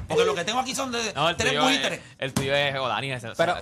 Porque 0.08 0.24
lo 0.24 0.34
que 0.34 0.44
tengo 0.44 0.58
aquí 0.60 0.74
son 0.74 0.92
de 0.92 1.12
No, 1.14 1.28
el 1.30 1.36
tres 1.36 1.50
tuyo, 1.52 1.68
es, 1.68 1.80
buitres. 1.80 2.00
el 2.18 2.34
tuyo 2.34 2.54
es 2.54 2.76
Odani. 2.78 3.12
Pero 3.36 3.56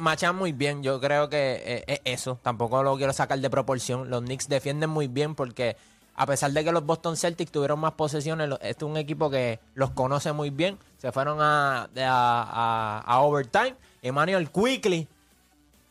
machan, 0.00 0.36
muy 0.36 0.52
bien. 0.52 0.82
Yo 0.82 1.00
creo 1.00 1.28
que 1.28 1.62
eh, 1.64 1.84
es 1.86 2.00
eso. 2.04 2.38
Tampoco 2.42 2.82
lo 2.82 2.96
quiero 2.96 3.12
sacar 3.12 3.38
de 3.38 3.50
proporción. 3.50 4.08
Los 4.08 4.22
Knicks 4.22 4.48
defienden 4.48 4.88
muy 4.90 5.06
bien 5.08 5.34
porque 5.34 5.76
a 6.16 6.26
pesar 6.26 6.50
de 6.52 6.64
que 6.64 6.72
los 6.72 6.84
Boston 6.84 7.16
Celtics 7.16 7.50
tuvieron 7.52 7.78
más 7.78 7.92
posesiones, 7.92 8.50
este 8.62 8.68
es 8.84 8.90
un 8.90 8.96
equipo 8.96 9.30
que 9.30 9.58
los 9.74 9.90
conoce 9.90 10.32
muy 10.32 10.50
bien. 10.50 10.78
Se 10.98 11.12
fueron 11.12 11.40
a, 11.40 11.82
a, 11.84 11.88
a- 11.96 13.02
a 13.06 13.20
overtime. 13.20 13.74
Emmanuel 14.02 14.50
Quickly 14.50 15.06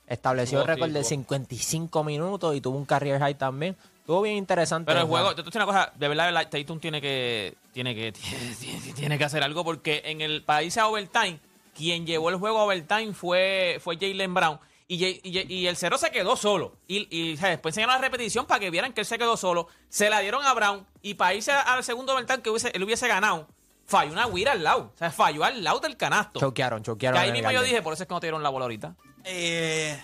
estableció 0.07 0.61
el 0.61 0.67
récord 0.67 0.89
de 0.89 0.99
Gótico. 1.01 1.09
55 1.09 2.03
minutos 2.03 2.55
y 2.55 2.61
tuvo 2.61 2.77
un 2.77 2.85
career 2.85 3.19
high 3.19 3.35
también. 3.35 3.75
Estuvo 4.09 4.23
bien 4.23 4.37
interesante. 4.37 4.87
Pero 4.87 5.01
el 5.01 5.05
juego. 5.05 5.35
te 5.35 5.43
una 5.55 5.65
cosa, 5.67 5.93
de 5.95 6.07
verdad, 6.07 6.25
de 6.25 6.31
verdad, 6.31 6.49
Tatum 6.49 6.79
tiene 6.79 6.99
que, 6.99 7.53
tiene 7.71 7.93
que, 7.93 8.11
tiene, 8.59 8.93
tiene 8.93 9.17
que 9.19 9.23
hacer 9.23 9.43
algo 9.43 9.63
porque 9.63 10.01
en 10.03 10.21
el 10.21 10.41
país 10.43 10.79
a 10.79 10.87
overtime, 10.87 11.39
quien 11.75 12.07
llevó 12.07 12.31
el 12.31 12.37
juego 12.37 12.57
a 12.57 12.63
overtime 12.63 13.13
fue, 13.13 13.77
fue 13.79 13.97
Jalen 13.97 14.33
Brown. 14.33 14.59
Y, 14.87 15.67
el 15.67 15.77
cero 15.77 15.99
se 15.99 16.09
quedó 16.09 16.35
solo. 16.35 16.75
Y, 16.87 17.07
y, 17.15 17.35
después 17.35 17.73
enseñaron 17.73 17.97
la 17.97 18.01
repetición 18.01 18.47
para 18.47 18.59
que 18.59 18.71
vieran 18.71 18.93
que 18.93 19.01
él 19.01 19.05
se 19.05 19.19
quedó 19.19 19.37
solo. 19.37 19.67
Se 19.89 20.09
la 20.09 20.21
dieron 20.21 20.43
a 20.43 20.55
Brown. 20.55 20.87
Y 21.03 21.13
para 21.13 21.35
irse 21.35 21.51
al 21.51 21.83
segundo 21.83 22.13
overtime 22.13 22.41
que 22.41 22.49
hubiese, 22.49 22.71
él 22.73 22.83
hubiese 22.83 23.07
ganado, 23.07 23.47
falló 23.85 24.11
una 24.11 24.25
guira 24.25 24.53
al 24.53 24.63
lado. 24.63 24.91
O 24.95 24.97
sea, 24.97 25.11
falló 25.11 25.43
al 25.43 25.63
lado 25.63 25.81
del 25.81 25.97
canasto. 25.97 26.39
Choquearon, 26.39 26.81
Que 26.81 26.85
choquearon. 26.87 27.19
ahí 27.19 27.29
en 27.29 27.35
el 27.35 27.41
mismo 27.43 27.51
yo 27.51 27.61
dije, 27.61 27.83
por 27.83 27.93
eso 27.93 28.01
es 28.01 28.07
que 28.07 28.13
no 28.15 28.19
te 28.19 28.25
dieron 28.25 28.41
la 28.41 28.49
bola 28.49 28.65
ahorita. 28.65 28.95
Eh, 29.25 30.03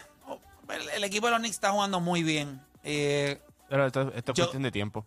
el, 0.69 0.89
el 0.89 1.03
equipo 1.03 1.25
de 1.25 1.31
los 1.31 1.39
Knicks 1.39 1.55
está 1.55 1.71
jugando 1.71 1.99
muy 1.99 2.21
bien. 2.21 2.61
Eh, 2.83 3.41
Pero 3.75 3.85
esto, 3.87 4.01
esto 4.15 4.31
es 4.31 4.37
Yo- 4.37 4.43
cuestión 4.45 4.63
de 4.63 4.71
tiempo. 4.71 5.05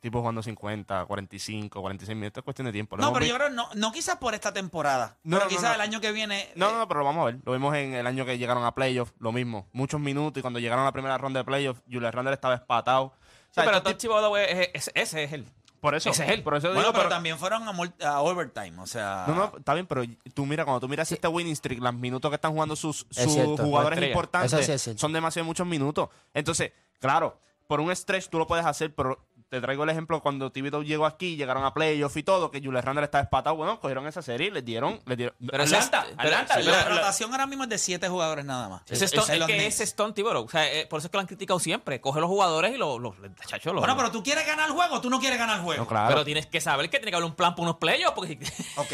Tipo 0.00 0.20
jugando 0.20 0.44
50, 0.44 1.06
45, 1.06 1.80
46 1.80 2.16
minutos, 2.16 2.40
es 2.40 2.44
cuestión 2.44 2.66
de 2.66 2.72
tiempo. 2.72 2.96
Lo 2.96 3.02
no, 3.02 3.12
pero 3.12 3.26
yo 3.26 3.34
creo, 3.34 3.50
no, 3.50 3.68
no 3.74 3.90
quizás 3.90 4.16
por 4.16 4.32
esta 4.32 4.52
temporada, 4.52 5.16
No, 5.24 5.38
pero 5.38 5.44
no, 5.46 5.48
quizás 5.48 5.70
no. 5.70 5.74
el 5.74 5.80
año 5.80 6.00
que 6.00 6.12
viene. 6.12 6.48
No, 6.54 6.68
eh, 6.68 6.72
no, 6.72 6.78
no, 6.78 6.86
pero 6.88 7.00
lo 7.00 7.06
vamos 7.06 7.22
a 7.22 7.24
ver. 7.26 7.38
Lo 7.44 7.52
vimos 7.52 7.74
en 7.74 7.94
el 7.94 8.06
año 8.06 8.24
que 8.24 8.38
llegaron 8.38 8.64
a 8.64 8.72
playoffs, 8.76 9.12
lo 9.18 9.32
mismo. 9.32 9.66
Muchos 9.72 10.00
minutos 10.00 10.38
y 10.38 10.42
cuando 10.42 10.60
llegaron 10.60 10.82
a 10.82 10.86
la 10.86 10.92
primera 10.92 11.18
ronda 11.18 11.40
de 11.40 11.44
playoffs, 11.44 11.82
Julius 11.90 12.14
Randle 12.14 12.32
estaba 12.32 12.54
espatado. 12.54 13.06
O 13.06 13.12
Sí, 13.48 13.54
sea, 13.54 13.64
pero 13.64 13.78
esto- 13.78 13.90
Tim 13.90 13.98
Thibodeau 13.98 14.36
es- 14.36 14.48
es- 14.50 14.70
es- 14.72 14.90
ese 14.94 15.24
es 15.24 15.32
él. 15.32 15.48
por 15.80 15.96
eso, 15.96 16.10
ese 16.10 16.24
es 16.26 16.30
él. 16.30 16.42
Por 16.44 16.54
eso 16.54 16.68
bueno, 16.68 16.80
digo, 16.80 16.92
pero, 16.92 17.02
pero- 17.04 17.08
también 17.16 17.36
fueron 17.36 17.64
a, 17.66 18.20
overtime, 18.20 18.80
o 18.80 18.86
sea. 18.86 19.24
No, 19.26 19.34
no, 19.34 19.52
está 19.58 19.74
bien, 19.74 19.86
pero 19.88 20.02
tú 20.32 20.46
mira, 20.46 20.64
cuando 20.64 20.78
tú 20.78 20.88
miras 20.88 21.10
este 21.10 21.26
winning 21.26 21.56
streak, 21.56 21.80
los 21.80 21.94
minutos 21.94 22.30
que 22.30 22.36
están 22.36 22.52
jugando 22.52 22.76
sus, 22.76 23.04
Es 23.10 23.24
sus 23.24 23.32
cierto, 23.32 23.56
jugadores 23.64 24.00
importantes 24.00 24.64
sí 24.64 24.70
es 24.70 25.00
son 25.00 25.12
demasiado 25.12 25.44
muchos 25.44 25.66
minutos. 25.66 26.08
Entonces, 26.34 26.70
claro, 27.00 27.40
por 27.68 27.80
un 27.80 27.94
stretch 27.94 28.28
tú 28.28 28.38
lo 28.38 28.46
puedes 28.48 28.66
hacer, 28.66 28.92
pero 28.94 29.24
te 29.50 29.60
traigo 29.62 29.84
el 29.84 29.90
ejemplo 29.90 30.20
cuando 30.20 30.50
Thibodeau 30.52 30.82
llegó 30.82 31.06
aquí, 31.06 31.36
llegaron 31.36 31.64
a 31.64 31.72
playoff 31.72 32.14
y 32.18 32.22
todo, 32.22 32.50
que 32.50 32.60
Julius 32.60 32.84
Randle 32.84 33.04
estaba 33.04 33.22
espatado. 33.22 33.56
Bueno, 33.56 33.78
cogieron 33.80 34.06
esa 34.06 34.20
serie 34.20 34.48
y 34.48 34.50
les 34.50 34.62
dieron. 34.64 35.00
Les 35.06 35.16
dieron 35.16 35.34
Pero 35.38 35.62
Atlanta, 35.62 36.00
es- 36.00 36.16
pero- 36.16 36.22
Atlanta, 36.36 36.58
le- 36.58 36.64
la 36.70 36.84
pero- 36.84 36.96
rotación 36.96 37.30
ahora 37.32 37.46
mismo 37.46 37.64
es 37.64 37.70
de 37.70 37.78
siete 37.78 38.08
jugadores 38.08 38.44
nada 38.44 38.68
más. 38.68 38.82
Ese 38.90 39.04
Stone- 39.06 39.36
es 39.38 39.44
que 39.46 39.66
ese 39.66 39.84
Stone 39.84 40.12
Thibodeau. 40.12 40.44
O 40.44 40.48
sea, 40.50 40.70
eh, 40.70 40.86
por 40.86 40.98
eso 40.98 41.06
es 41.06 41.10
que 41.10 41.16
lo 41.16 41.20
han 41.20 41.26
criticado 41.26 41.58
siempre. 41.60 42.00
Coge 42.00 42.20
los 42.20 42.28
jugadores 42.28 42.74
y 42.74 42.78
los... 42.78 43.00
los, 43.00 43.18
los- 43.18 43.30
chacho, 43.46 43.72
los- 43.72 43.80
Bueno, 43.80 43.96
pero 43.96 44.10
tú 44.10 44.22
quieres 44.22 44.46
ganar 44.46 44.66
el 44.68 44.74
juego, 44.74 45.00
tú 45.00 45.08
no 45.08 45.18
quieres 45.20 45.38
ganar 45.38 45.58
el 45.58 45.62
juego. 45.64 45.82
No, 45.84 45.88
claro. 45.88 46.08
Pero 46.08 46.24
tienes 46.24 46.46
que 46.46 46.60
saber 46.60 46.90
que 46.90 46.98
tiene 46.98 47.10
que 47.10 47.16
haber 47.16 47.26
un 47.30 47.34
plan 47.36 47.54
para 47.54 47.62
unos 47.68 47.76
playoffs. 47.76 48.14
Porque... 48.16 48.38
Ok. 48.76 48.92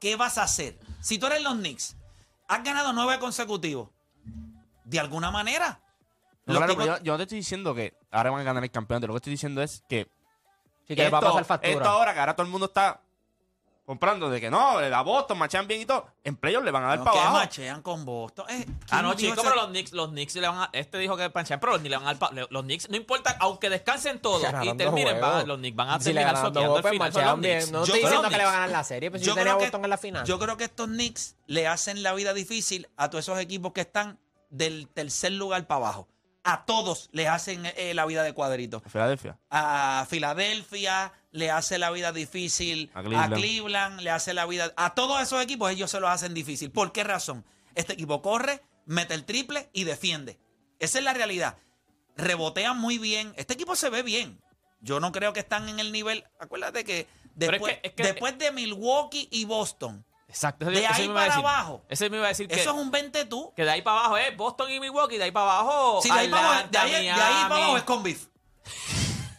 ¿Qué 0.00 0.14
vas 0.16 0.38
a 0.38 0.44
hacer? 0.44 0.78
Si 1.00 1.18
tú 1.18 1.26
eres 1.26 1.42
los 1.42 1.54
Knicks, 1.54 1.96
has 2.48 2.62
ganado 2.64 2.92
nueve 2.92 3.18
consecutivos. 3.20 3.90
De 4.84 4.98
alguna 4.98 5.30
manera. 5.30 5.80
No, 6.48 6.54
los 6.54 6.58
claro, 6.60 6.72
tipos- 6.72 6.84
pero 6.86 6.98
yo, 6.98 7.04
yo 7.04 7.12
no 7.12 7.16
te 7.18 7.22
estoy 7.24 7.38
diciendo 7.38 7.74
que 7.74 7.94
ahora 8.10 8.30
van 8.30 8.40
a 8.40 8.44
ganar 8.44 8.64
el 8.64 8.70
campeonato. 8.70 9.06
Lo 9.06 9.12
que 9.14 9.18
estoy 9.18 9.30
diciendo 9.32 9.62
es 9.62 9.82
que 9.88 10.08
Sí, 10.86 10.96
que 10.96 11.08
va 11.10 11.18
a 11.18 11.20
pasar 11.20 11.44
factura. 11.44 11.72
esto 11.72 11.88
ahora 11.88 12.14
que 12.14 12.20
ahora 12.20 12.34
todo 12.34 12.46
el 12.46 12.50
mundo 12.52 12.66
está 12.66 13.00
comprando 13.84 14.28
de 14.28 14.38
que 14.38 14.50
no, 14.50 14.80
le 14.82 14.90
da 14.90 15.00
Boston, 15.00 15.38
machan 15.38 15.66
bien 15.66 15.80
y 15.80 15.86
todo. 15.86 16.06
En 16.22 16.36
playoffs 16.36 16.64
le 16.64 16.70
van 16.70 16.84
a 16.84 16.88
dar 16.88 16.98
no, 16.98 17.04
para 17.04 17.14
que 17.14 17.20
abajo. 17.22 17.36
machean 17.38 17.80
con 17.82 18.04
Boston. 18.04 18.44
Eh, 18.50 18.66
Ah, 18.90 19.00
no, 19.00 19.08
¿quién 19.14 19.32
dijo 19.32 19.36
chicos, 19.36 19.44
pero 19.44 19.56
los 19.56 19.66
Knicks, 19.70 19.92
los 19.92 20.08
Knicks 20.10 20.34
le 20.36 20.46
van 20.48 20.58
a... 20.60 20.70
Este 20.74 20.98
dijo 20.98 21.16
que 21.16 21.30
panchan, 21.30 21.58
pero 21.58 21.72
los 21.72 21.80
Knicks 21.80 21.90
le 21.90 21.96
van 22.04 22.06
a 22.08 22.14
dar... 22.14 22.46
Los 22.50 22.62
Knicks, 22.64 22.90
no 22.90 22.96
importa, 22.98 23.36
aunque 23.40 23.70
descansen 23.70 24.20
todos 24.20 24.42
y 24.62 24.74
terminen, 24.76 25.20
van- 25.20 25.48
los 25.48 25.56
Knicks 25.58 25.76
van 25.76 25.88
a 25.88 25.98
Si 25.98 26.04
terminar 26.12 26.34
dos 26.34 26.44
soqueando 26.44 26.76
el 26.76 26.82
pues 26.82 26.92
final. 26.92 27.12
Son 27.14 27.24
los. 27.24 27.34
Knicks. 27.38 27.70
No 27.72 27.78
Yo 27.78 27.84
estoy 27.84 28.00
diciendo 28.00 28.28
que 28.28 28.36
le 28.36 28.44
van 28.44 28.54
a 28.54 28.56
ganar 28.58 28.70
la 28.70 28.84
serie, 28.84 29.10
pero 29.10 29.20
si 29.20 29.24
Yo 29.26 29.32
yo 29.32 29.36
tenía 29.36 29.52
que- 29.54 29.58
Boston 29.64 29.84
en 29.84 29.90
la 29.90 29.98
final. 29.98 30.24
Yo 30.26 30.38
creo 30.38 30.56
que 30.58 30.64
estos 30.64 30.86
Knicks 30.86 31.36
le 31.46 31.66
hacen 31.66 32.02
la 32.02 32.12
vida 32.12 32.34
difícil 32.34 32.88
a 32.96 33.08
todos 33.08 33.24
esos 33.24 33.38
equipos 33.38 33.72
que 33.72 33.80
están 33.82 34.18
del 34.50 34.88
tercer 34.88 35.32
lugar 35.32 35.66
para 35.66 35.76
abajo. 35.78 36.08
A 36.44 36.64
todos 36.64 37.10
les 37.12 37.26
hacen 37.28 37.66
eh, 37.76 37.92
la 37.94 38.06
vida 38.06 38.22
de 38.22 38.32
cuadrito. 38.32 38.80
Filadelfia. 38.80 39.38
A 39.50 40.06
Filadelfia 40.08 41.12
le 41.30 41.50
hace 41.50 41.78
la 41.78 41.90
vida 41.90 42.12
difícil. 42.12 42.90
A 42.94 43.00
A 43.00 43.28
Cleveland. 43.30 44.00
Le 44.00 44.10
hace 44.10 44.32
la 44.34 44.46
vida. 44.46 44.72
A 44.76 44.94
todos 44.94 45.20
esos 45.20 45.42
equipos 45.42 45.70
ellos 45.70 45.90
se 45.90 46.00
los 46.00 46.08
hacen 46.10 46.32
difícil. 46.34 46.70
¿Por 46.70 46.92
qué 46.92 47.04
razón? 47.04 47.44
Este 47.74 47.92
equipo 47.92 48.22
corre, 48.22 48.62
mete 48.86 49.14
el 49.14 49.24
triple 49.24 49.68
y 49.72 49.84
defiende. 49.84 50.38
Esa 50.78 50.98
es 50.98 51.04
la 51.04 51.12
realidad. 51.12 51.56
Rebotean 52.16 52.78
muy 52.78 52.98
bien. 52.98 53.32
Este 53.36 53.54
equipo 53.54 53.76
se 53.76 53.90
ve 53.90 54.02
bien. 54.02 54.40
Yo 54.80 55.00
no 55.00 55.12
creo 55.12 55.32
que 55.32 55.40
están 55.40 55.68
en 55.68 55.80
el 55.80 55.92
nivel. 55.92 56.24
Acuérdate 56.40 56.84
que 56.84 57.06
Pero 57.38 57.52
es 57.56 57.60
después, 57.60 57.74
que- 57.78 57.88
es 57.88 57.94
que- 57.94 58.02
después 58.04 58.38
de 58.38 58.52
Milwaukee 58.52 59.28
y 59.30 59.44
Boston, 59.44 60.04
Exacto. 60.28 60.66
De 60.66 60.78
eso 60.84 60.92
ahí 60.92 61.08
para 61.08 61.24
decir. 61.24 61.38
abajo. 61.40 61.82
Ese 61.88 62.10
me 62.10 62.18
iba 62.18 62.26
a 62.26 62.28
decir 62.28 62.46
que... 62.48 62.60
eso 62.60 62.70
es 62.70 62.76
un 62.76 62.90
20 62.90 63.24
tú. 63.24 63.52
Que 63.56 63.64
de 63.64 63.70
ahí 63.70 63.82
para 63.82 64.00
abajo 64.00 64.16
es 64.18 64.36
Boston 64.36 64.70
y 64.70 64.78
Milwaukee, 64.80 65.16
de 65.16 65.24
ahí 65.24 65.30
para 65.30 65.58
abajo. 65.58 66.00
Sí, 66.02 66.10
de 66.12 66.18
ahí, 66.18 66.28
para 66.28 66.46
abajo, 66.48 66.68
de 66.70 66.78
ahí- 66.78 66.90
de 67.04 67.10
ahí 67.10 67.42
para 67.48 67.56
abajo 67.56 67.76
es 67.78 67.82
con 67.84 68.02
beef. 68.02 68.26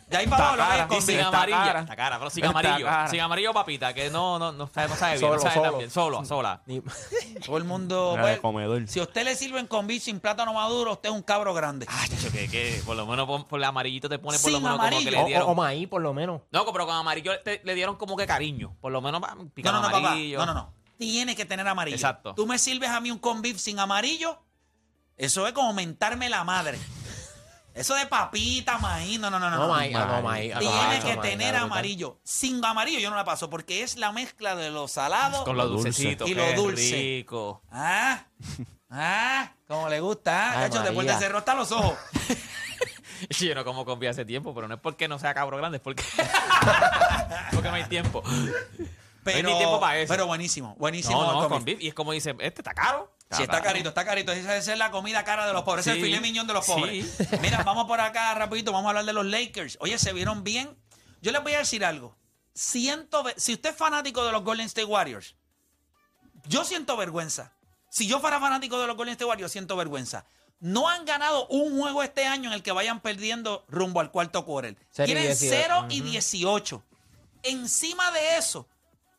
De 0.08 0.18
ahí 0.18 0.26
para 0.26 0.54
abajo 0.54 0.58
lo 0.58 0.66
que 0.66 0.82
es 0.82 0.88
con 0.88 1.02
sin 1.04 1.20
amarilla. 1.20 1.58
cara. 1.64 1.80
Está 1.82 1.96
cara, 1.96 2.18
pero 2.18 2.32
sin 2.32 2.44
Está 2.44 2.60
amarillo. 2.60 2.86
cara. 2.88 3.08
Sin 3.10 3.20
amarillo, 3.22 3.54
papita, 3.54 3.94
que 3.94 4.10
no, 4.10 4.40
no, 4.40 4.52
no 4.52 4.66
sabe, 4.74 4.88
no 4.90 4.96
sabe 4.96 5.12
bien. 5.20 5.22
Solo, 5.22 5.36
no 5.36 5.42
sabe 5.42 5.54
solo. 5.54 5.70
tan 5.70 5.78
bien. 5.78 5.92
Solo, 5.92 6.26
sola. 6.26 6.62
Ni- 6.66 6.82
Todo 7.46 7.58
el 7.58 7.64
mundo. 7.64 8.18
Pues, 8.20 8.40
comedor. 8.40 8.88
si 8.88 9.00
a 9.00 9.04
usted 9.04 9.24
le 9.24 9.36
sirven 9.36 9.68
con 9.68 9.86
beef 9.86 10.02
sin 10.02 10.20
plátano 10.20 10.52
maduro, 10.54 10.94
usted 10.94 11.10
es 11.10 11.16
un 11.16 11.22
cabro 11.22 11.54
grande. 11.54 11.86
Chacho, 11.86 12.32
que, 12.32 12.50
que 12.50 12.82
por 12.88 12.96
lo 12.96 13.06
menos 13.06 13.28
por, 13.28 13.46
por 13.46 13.60
el 13.60 13.66
amarillito 13.66 14.10
te 14.10 14.18
pone 14.18 14.40
por 14.40 14.50
lo 14.52 14.58
Sin 14.58 14.64
menos 14.64 14.80
como 14.80 14.90
que 14.90 14.96
amarillo. 14.96 15.12
le 15.12 15.18
o, 15.22 15.26
dieron. 15.28 15.48
o, 15.48 15.52
o 15.52 15.56
maíz, 15.56 15.88
por 15.88 16.02
lo 16.02 16.12
menos. 16.16 16.42
No, 16.52 16.66
pero 16.74 16.88
con 16.88 16.96
amarillo 16.96 17.40
te- 17.44 17.62
le 17.64 17.76
dieron 17.76 17.96
como 17.96 18.18
que 18.18 18.26
cariño. 18.26 18.76
Por 18.82 18.92
lo 18.92 19.02
menos, 19.02 19.22
ah, 19.24 19.36
no, 19.36 19.44
no, 19.44 19.72
no, 19.74 19.82
papá. 19.84 19.98
amarillo. 19.98 20.40
No, 20.40 20.46
no, 20.48 20.54
no. 20.56 20.74
Tiene 21.00 21.34
que 21.34 21.46
tener 21.46 21.66
amarillo. 21.66 21.96
Exacto. 21.96 22.36
Tú 22.36 22.46
me 22.46 22.60
sirves 22.60 22.90
a 22.90 23.00
mí 23.00 23.10
un 23.10 23.20
con 23.20 23.42
beef 23.42 23.58
sin 23.58 23.80
amarillo. 23.80 24.44
Eso 25.16 25.48
es 25.48 25.54
como 25.54 25.74
mentarme 25.74 26.30
la 26.30 26.44
madre. 26.44 26.78
Eso 27.74 27.96
de 27.96 28.06
papita, 28.06 28.78
maíz. 28.80 29.18
No, 29.18 29.30
no, 29.30 29.40
no, 29.40 29.50
no. 29.50 29.56
No, 29.60 29.70
maíz, 29.70 29.94
no, 29.94 30.22
maíz. 30.22 30.54
Tiene 30.60 31.00
que 31.00 31.16
maíz, 31.16 31.22
tener 31.22 31.56
amarillo. 31.56 32.20
Sin 32.26 32.64
amarillo 32.66 33.00
yo 33.00 33.10
no 33.10 33.16
la 33.16 33.24
paso 33.24 33.50
porque 33.50 33.82
es 33.82 33.96
la 33.96 34.12
mezcla 34.12 34.58
de 34.58 34.72
lo 34.72 34.90
salado 34.90 35.46
Con 35.46 35.56
lo 35.56 35.64
Lo 35.64 35.70
dulce. 35.70 35.88
dulcecito. 35.88 36.28
Y 36.28 36.34
lo 36.34 36.52
dulce. 36.54 36.96
rico. 36.98 37.62
Ah, 37.72 38.26
ah, 38.90 39.54
como 39.70 39.88
le 39.88 40.02
gusta. 40.02 40.52
Ah, 40.52 40.64
Ay, 40.64 40.70
Cacho, 40.70 40.84
después 40.84 41.08
de 41.08 41.14
cerro 41.14 41.38
hasta 41.38 41.56
los 41.56 41.72
ojos. 41.72 41.98
Sí, 43.30 43.48
Yo 43.48 43.56
no 43.56 43.64
como 43.64 43.86
con 43.86 44.06
hace 44.06 44.26
tiempo, 44.26 44.54
pero 44.54 44.68
no 44.68 44.76
es 44.76 44.82
porque 44.82 45.08
no 45.08 45.18
sea 45.18 45.34
cabro 45.34 45.56
grande, 45.56 45.78
es 45.78 45.82
porque, 45.82 46.04
porque 47.54 47.70
no 47.70 47.76
hay 47.76 47.86
tiempo. 47.86 48.22
Pero, 49.34 49.50
ni 49.50 49.58
tiempo 49.58 49.80
para 49.80 49.98
eso. 50.00 50.12
pero 50.14 50.28
buenísimo, 50.28 50.76
buenísimo. 50.78 51.22
No, 51.22 51.34
no, 51.34 51.40
con 51.42 51.50
con 51.50 51.66
beef. 51.66 51.78
beef. 51.78 51.86
Y 51.86 51.88
es 51.90 51.94
como 51.94 52.12
dice, 52.12 52.32
este 52.40 52.62
está 52.62 52.74
caro. 52.74 53.14
Sí, 53.32 53.44
está 53.44 53.62
carito, 53.62 53.90
está 53.90 54.04
carito. 54.06 54.32
Esa, 54.32 54.58
esa 54.58 54.72
es 54.74 54.78
la 54.80 54.90
comida 54.90 55.24
cara 55.24 55.46
de 55.46 55.54
los 55.54 55.62
pobres. 55.64 55.86
Ese 55.86 55.92
es 55.92 55.98
el 55.98 56.04
Sí. 56.04 56.08
filé 56.10 56.20
miñón 56.22 56.48
de 56.48 56.54
los 56.54 56.66
Sí. 56.66 56.72
pobres. 56.72 57.42
Mira, 57.42 57.62
vamos 57.64 57.86
por 57.86 58.02
acá 58.02 58.34
rapidito. 58.34 58.72
Vamos 58.72 58.88
a 58.88 58.90
hablar 58.90 59.06
de 59.06 59.14
los 59.14 59.26
Lakers. 59.26 59.78
Oye, 59.82 60.00
¿se 60.00 60.14
vieron 60.14 60.44
bien? 60.44 60.76
Yo 61.22 61.32
les 61.32 61.44
voy 61.44 61.54
a 61.54 61.60
decir 61.60 61.86
algo. 61.86 62.18
Siento... 62.54 63.24
Si 63.38 63.54
usted 63.54 63.70
es 63.70 63.76
fanático 63.76 64.26
de 64.26 64.32
los 64.32 64.44
Golden 64.44 64.66
State 64.66 64.86
Warriors, 64.86 65.36
yo 66.46 66.64
siento 66.66 66.98
vergüenza. 66.98 67.54
Si 67.92 68.08
yo 68.08 68.20
fuera 68.20 68.40
fanático 68.40 68.80
de 68.80 68.88
los 68.88 68.96
Golden 68.98 69.12
State 69.14 69.26
Warriors, 69.30 69.52
siento 69.52 69.76
vergüenza. 69.76 70.26
No 70.60 70.90
han 70.90 71.06
ganado 71.06 71.48
un 71.48 71.80
juego 71.80 72.04
este 72.04 72.26
año 72.26 72.50
en 72.50 72.54
el 72.54 72.64
que 72.64 72.72
vayan 72.72 73.00
perdiendo 73.00 73.64
rumbo 73.70 74.00
al 74.02 74.12
cuarto 74.12 74.44
quarter. 74.46 74.76
Tienen 74.94 75.24
18. 75.26 75.56
0 75.56 75.86
y 75.90 76.02
18. 76.02 76.84
Encima 77.44 78.12
de 78.12 78.38
eso, 78.38 78.68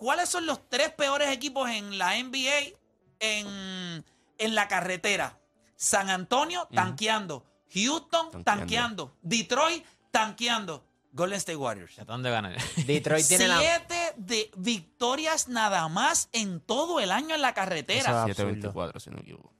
¿cuáles 0.00 0.30
son 0.30 0.46
los 0.46 0.66
tres 0.68 0.90
peores 0.92 1.28
equipos 1.28 1.68
en 1.68 1.98
la 1.98 2.14
NBA 2.14 2.74
en, 3.20 4.04
en 4.38 4.54
la 4.54 4.66
carretera? 4.66 5.38
San 5.76 6.08
Antonio 6.08 6.66
tanqueando, 6.74 7.44
Houston 7.72 8.30
tanqueando. 8.42 8.44
Tanqueando. 8.44 9.16
Detroit 9.20 9.84
tanqueando, 10.10 10.84
Golden 11.12 11.36
State 11.36 11.56
Warriors. 11.56 11.98
¿A 11.98 12.04
dónde 12.04 12.30
ganan? 12.30 12.56
Detroit 12.86 13.26
tiene 13.28 13.46
la. 13.46 13.58
Siete 13.60 14.14
de 14.16 14.50
victorias 14.56 15.48
nada 15.48 15.86
más 15.88 16.30
en 16.32 16.60
todo 16.60 16.98
el 16.98 17.12
año 17.12 17.34
en 17.34 17.42
la 17.42 17.52
carretera. 17.52 18.26
Eso 18.26 18.42
es 18.42 18.62
7-24, 18.62 19.00
si 19.00 19.10
no 19.10 19.16
me 19.16 19.22
equivoco. 19.22 19.52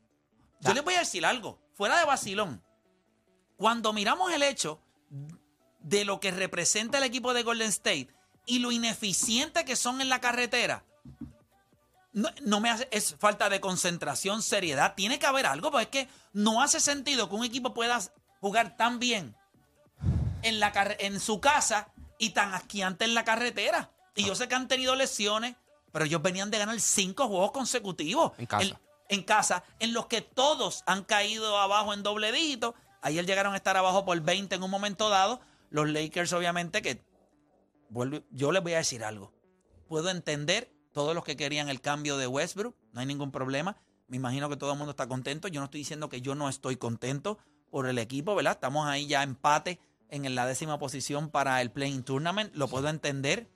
Yo 0.60 0.74
les 0.74 0.82
voy 0.82 0.94
a 0.94 1.00
decir 1.00 1.24
algo, 1.24 1.60
fuera 1.74 1.98
de 1.98 2.04
vacilón. 2.06 2.62
Cuando 3.56 3.92
miramos 3.92 4.32
el 4.32 4.42
hecho 4.42 4.80
de 5.80 6.04
lo 6.06 6.18
que 6.18 6.30
representa 6.30 6.98
el 6.98 7.04
equipo 7.04 7.34
de 7.34 7.42
Golden 7.42 7.68
State 7.68 8.08
y 8.46 8.58
lo 8.58 8.72
ineficiente 8.72 9.64
que 9.64 9.76
son 9.76 10.00
en 10.00 10.08
la 10.08 10.20
carretera, 10.20 10.84
no, 12.12 12.28
no 12.42 12.60
me 12.60 12.70
hace, 12.70 12.88
es 12.90 13.14
falta 13.18 13.48
de 13.48 13.60
concentración, 13.60 14.42
seriedad. 14.42 14.94
Tiene 14.94 15.18
que 15.18 15.26
haber 15.26 15.46
algo, 15.46 15.70
porque 15.70 16.00
es 16.00 16.06
que 16.06 16.12
no 16.32 16.62
hace 16.62 16.80
sentido 16.80 17.28
que 17.28 17.36
un 17.36 17.44
equipo 17.44 17.72
pueda 17.74 18.00
jugar 18.40 18.76
tan 18.76 18.98
bien 18.98 19.36
en, 20.42 20.60
la 20.60 20.72
en 20.98 21.20
su 21.20 21.40
casa 21.40 21.92
y 22.18 22.30
tan 22.30 22.54
asquiante 22.54 23.04
en 23.04 23.14
la 23.14 23.24
carretera. 23.24 23.90
Y 24.14 24.24
yo 24.24 24.34
sé 24.34 24.48
que 24.48 24.54
han 24.54 24.68
tenido 24.68 24.96
lesiones, 24.96 25.56
pero 25.92 26.04
ellos 26.04 26.20
venían 26.20 26.50
de 26.50 26.58
ganar 26.58 26.80
cinco 26.80 27.28
juegos 27.28 27.52
consecutivos. 27.52 28.32
En 28.38 28.46
casa. 28.46 28.64
En, 28.64 28.78
en 29.08 29.22
casa, 29.22 29.64
en 29.78 29.92
los 29.92 30.06
que 30.06 30.20
todos 30.20 30.82
han 30.86 31.04
caído 31.04 31.58
abajo 31.58 31.92
en 31.94 32.02
doble 32.02 32.32
dígito. 32.32 32.74
Ayer 33.02 33.24
llegaron 33.24 33.54
a 33.54 33.56
estar 33.56 33.76
abajo 33.76 34.04
por 34.04 34.20
20 34.20 34.54
en 34.54 34.62
un 34.62 34.70
momento 34.70 35.08
dado. 35.08 35.40
Los 35.70 35.88
Lakers, 35.88 36.32
obviamente, 36.32 36.82
que 36.82 37.02
vuelvo- 37.90 38.22
yo 38.30 38.52
les 38.52 38.62
voy 38.62 38.72
a 38.74 38.78
decir 38.78 39.04
algo. 39.04 39.32
Puedo 39.88 40.08
entender 40.10 40.72
todos 40.92 41.14
los 41.14 41.24
que 41.24 41.36
querían 41.36 41.68
el 41.68 41.80
cambio 41.80 42.16
de 42.16 42.26
Westbrook, 42.26 42.74
no 42.92 43.00
hay 43.00 43.06
ningún 43.06 43.30
problema. 43.30 43.76
Me 44.08 44.16
imagino 44.16 44.48
que 44.48 44.56
todo 44.56 44.72
el 44.72 44.78
mundo 44.78 44.90
está 44.90 45.06
contento. 45.06 45.46
Yo 45.48 45.60
no 45.60 45.66
estoy 45.66 45.80
diciendo 45.80 46.08
que 46.08 46.20
yo 46.20 46.34
no 46.34 46.48
estoy 46.48 46.76
contento 46.76 47.38
por 47.70 47.86
el 47.86 47.98
equipo, 47.98 48.34
¿verdad? 48.34 48.54
Estamos 48.54 48.88
ahí 48.88 49.06
ya 49.06 49.22
empate 49.22 49.78
en 50.08 50.34
la 50.34 50.46
décima 50.46 50.78
posición 50.78 51.30
para 51.30 51.60
el 51.62 51.70
Playing 51.70 52.02
Tournament. 52.02 52.52
Lo 52.56 52.66
puedo 52.66 52.88
entender. 52.88 53.48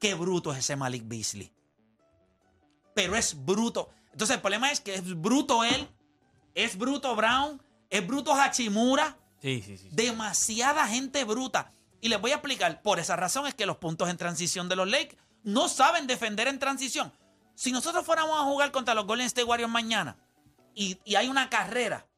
Qué 0.00 0.14
bruto 0.14 0.52
es 0.52 0.58
ese 0.60 0.76
Malik 0.76 1.04
Beasley. 1.06 1.52
Pero 2.94 3.14
es 3.16 3.44
bruto. 3.44 3.90
Entonces 4.12 4.36
el 4.36 4.40
problema 4.42 4.70
es 4.72 4.80
que 4.80 4.94
es 4.94 5.14
bruto 5.20 5.64
él, 5.64 5.88
es 6.54 6.76
bruto 6.76 7.14
Brown, 7.14 7.62
es 7.90 8.06
bruto 8.06 8.32
Hachimura. 8.34 9.18
Sí, 9.40 9.62
sí, 9.62 9.76
sí. 9.76 9.88
Demasiada 9.92 10.86
gente 10.86 11.24
bruta. 11.24 11.72
Y 12.02 12.08
les 12.08 12.20
voy 12.20 12.32
a 12.32 12.34
explicar, 12.34 12.82
por 12.82 12.98
esa 12.98 13.14
razón 13.14 13.46
es 13.46 13.54
que 13.54 13.64
los 13.64 13.76
puntos 13.76 14.10
en 14.10 14.16
transición 14.16 14.68
de 14.68 14.74
los 14.74 14.90
Lakers 14.90 15.16
no 15.44 15.68
saben 15.68 16.08
defender 16.08 16.48
en 16.48 16.58
transición. 16.58 17.12
Si 17.54 17.70
nosotros 17.70 18.04
fuéramos 18.04 18.38
a 18.40 18.42
jugar 18.42 18.72
contra 18.72 18.92
los 18.92 19.06
Golden 19.06 19.26
State 19.26 19.44
Warriors 19.44 19.70
mañana 19.70 20.16
y, 20.74 20.98
hay 21.14 21.28
una 21.28 21.48
carrera, 21.48 22.08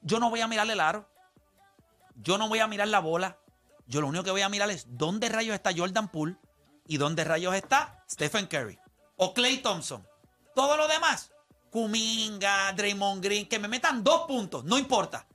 yo 0.00 0.20
no 0.20 0.30
voy 0.30 0.42
a 0.42 0.46
mirar 0.46 0.70
el 0.70 0.78
aro. 0.78 1.10
Yo 2.14 2.38
no 2.38 2.48
voy 2.48 2.60
a 2.60 2.68
mirar 2.68 2.86
la 2.86 3.00
bola. 3.00 3.36
Yo 3.88 4.00
lo 4.00 4.06
único 4.06 4.22
que 4.22 4.30
voy 4.30 4.42
a 4.42 4.48
mirar 4.48 4.70
es 4.70 4.86
dónde 4.88 5.28
rayos 5.28 5.56
está 5.56 5.72
Jordan 5.76 6.08
Poole 6.08 6.36
y 6.86 6.98
dónde 6.98 7.24
rayos 7.24 7.54
está 7.56 8.04
Stephen 8.08 8.46
Curry 8.46 8.78
o 9.16 9.34
Clay 9.34 9.58
Thompson. 9.58 10.06
Todo 10.54 10.76
lo 10.76 10.86
demás, 10.86 11.32
Kuminga, 11.70 12.72
Draymond 12.74 13.24
Green, 13.24 13.48
que 13.48 13.58
me 13.58 13.66
metan 13.66 14.04
dos 14.04 14.22
puntos, 14.28 14.62
no 14.62 14.78
importa. 14.78 15.26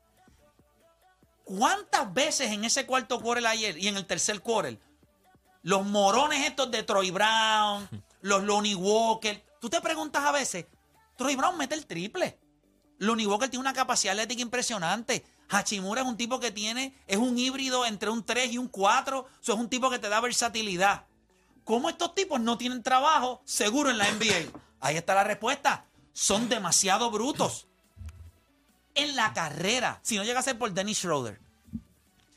¿Cuántas 1.48 2.14
veces 2.14 2.52
en 2.52 2.66
ese 2.66 2.86
cuarto 2.86 3.22
quarter 3.22 3.48
ayer 3.48 3.78
y 3.78 3.88
en 3.88 3.96
el 3.96 4.06
tercer 4.06 4.42
quarter 4.42 4.78
los 5.64 5.86
morones 5.86 6.46
estos 6.46 6.70
de 6.72 6.84
Troy 6.84 7.10
Brown, 7.10 7.88
los 8.22 8.44
Lonnie 8.44 8.76
Walker, 8.76 9.46
tú 9.62 9.70
te 9.70 9.80
preguntas 9.80 10.26
a 10.26 10.34
veces, 10.34 10.66
Troy 11.16 11.38
Brown 11.38 11.58
mete 11.58 11.74
el 11.76 11.86
triple. 11.86 12.38
Lonnie 13.00 13.28
Walker 13.28 13.50
tiene 13.50 13.62
una 13.62 13.74
capacidad 13.74 14.12
atlética 14.12 14.42
impresionante. 14.42 15.26
Hachimura 15.48 16.02
es 16.02 16.08
un 16.08 16.18
tipo 16.18 16.42
que 16.42 16.52
tiene, 16.52 16.94
es 17.08 17.18
un 17.18 17.38
híbrido 17.38 17.86
entre 17.86 18.10
un 18.10 18.26
3 18.26 18.52
y 18.52 18.58
un 18.58 18.68
4. 18.68 19.26
Eso 19.42 19.54
es 19.54 19.60
un 19.60 19.70
tipo 19.70 19.90
que 19.90 20.00
te 20.00 20.10
da 20.10 20.20
versatilidad. 20.20 21.06
¿Cómo 21.64 21.90
estos 21.90 22.14
tipos 22.14 22.42
no 22.42 22.58
tienen 22.58 22.84
trabajo 22.84 23.42
seguro 23.46 23.90
en 23.90 23.98
la 23.98 24.12
NBA? 24.12 24.52
Ahí 24.82 24.98
está 24.98 25.16
la 25.16 25.24
respuesta. 25.24 25.86
Son 26.12 26.50
demasiado 26.50 27.10
brutos. 27.10 27.68
En 28.98 29.16
la 29.16 29.34
carrera, 29.34 30.00
si 30.04 30.16
no 30.18 30.24
llega 30.24 30.40
a 30.40 30.44
ser 30.44 30.58
por 30.58 30.72
Dennis 30.74 30.98
Schroeder, 31.00 31.40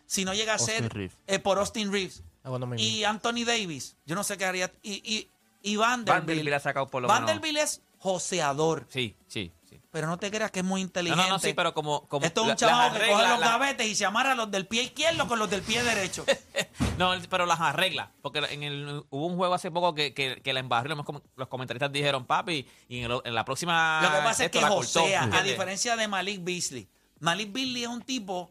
si 0.07 0.25
no 0.25 0.35
llega 0.35 0.53
a 0.53 0.57
Austin 0.57 0.77
ser 0.91 1.11
eh, 1.27 1.39
por 1.39 1.59
Austin 1.59 1.93
Reeves 1.93 2.23
Ah, 2.43 2.51
y 2.79 3.05
Anthony 3.05 3.45
Davis, 3.45 3.97
yo 4.07 4.15
no 4.15 4.25
sé 4.25 4.39
qué 4.39 4.47
haría. 4.47 4.73
Y, 4.83 4.93
y, 5.05 5.29
y 5.63 5.77
Vanderbilt. 5.77 6.27
Vanderbilt 6.27 6.55
ha 6.55 6.61
sacado 6.61 6.89
por 6.89 7.03
lo 7.03 7.09
menos- 7.09 7.21
Vanderbilt 7.21 7.59
es 7.59 7.83
joseador. 7.99 8.87
Sí, 8.89 9.15
sí. 9.29 9.53
Pero 9.93 10.07
no 10.07 10.19
te 10.19 10.31
creas 10.31 10.51
que 10.53 10.61
es 10.61 10.65
muy 10.65 10.83
No, 10.83 10.87
inteligente. 10.87 11.25
no, 11.25 11.29
no, 11.35 11.39
sí, 11.41 11.53
pero 11.53 11.75
como. 11.75 12.07
como 12.07 12.25
Esto 12.25 12.43
es 12.43 12.47
la- 12.47 12.53
un 12.53 12.57
chaval 12.57 12.93
las 12.93 13.03
que 13.03 13.09
coge 13.11 13.29
los 13.29 13.41
la- 13.41 13.47
gavetes 13.49 13.87
y 13.89 13.95
se 13.97 14.05
amarra 14.07 14.35
los 14.37 14.49
del 14.51 14.67
pie 14.69 14.85
izquierdo 14.85 15.27
con 15.27 15.39
los 15.39 15.51
del 15.51 15.63
pie 15.63 15.83
derecho. 15.83 16.25
No, 16.99 17.13
pero 17.31 17.47
las 17.47 17.59
arregla. 17.61 18.13
Porque 18.21 18.41
en 18.51 18.63
el, 18.63 19.03
hubo 19.09 19.27
un 19.27 19.37
juego 19.37 19.55
hace 19.55 19.71
poco 19.71 19.95
que, 19.95 20.13
que, 20.13 20.43
que 20.43 20.53
la 20.53 20.61
embarró 20.61 20.95
los, 20.95 21.07
com- 21.07 21.21
los 21.35 21.49
comentaristas 21.49 21.91
dijeron, 21.91 22.27
papi, 22.27 22.69
y 22.91 22.99
en, 23.03 23.11
el- 23.11 23.21
en 23.25 23.35
la 23.35 23.43
próxima. 23.47 24.01
Lo 24.03 24.11
que 24.11 24.19
pasa 24.23 24.45
es 24.45 24.51
que 24.51 24.61
la 24.61 24.69
cortó", 24.69 25.01
josea, 25.01 25.23
a 25.33 25.43
diferencia 25.43 25.97
de 25.97 26.07
Malik 26.09 26.45
Beasley. 26.45 26.89
Malik 27.21 27.53
Beasley 27.53 27.83
es 27.85 27.89
un 27.89 28.03
tipo. 28.03 28.51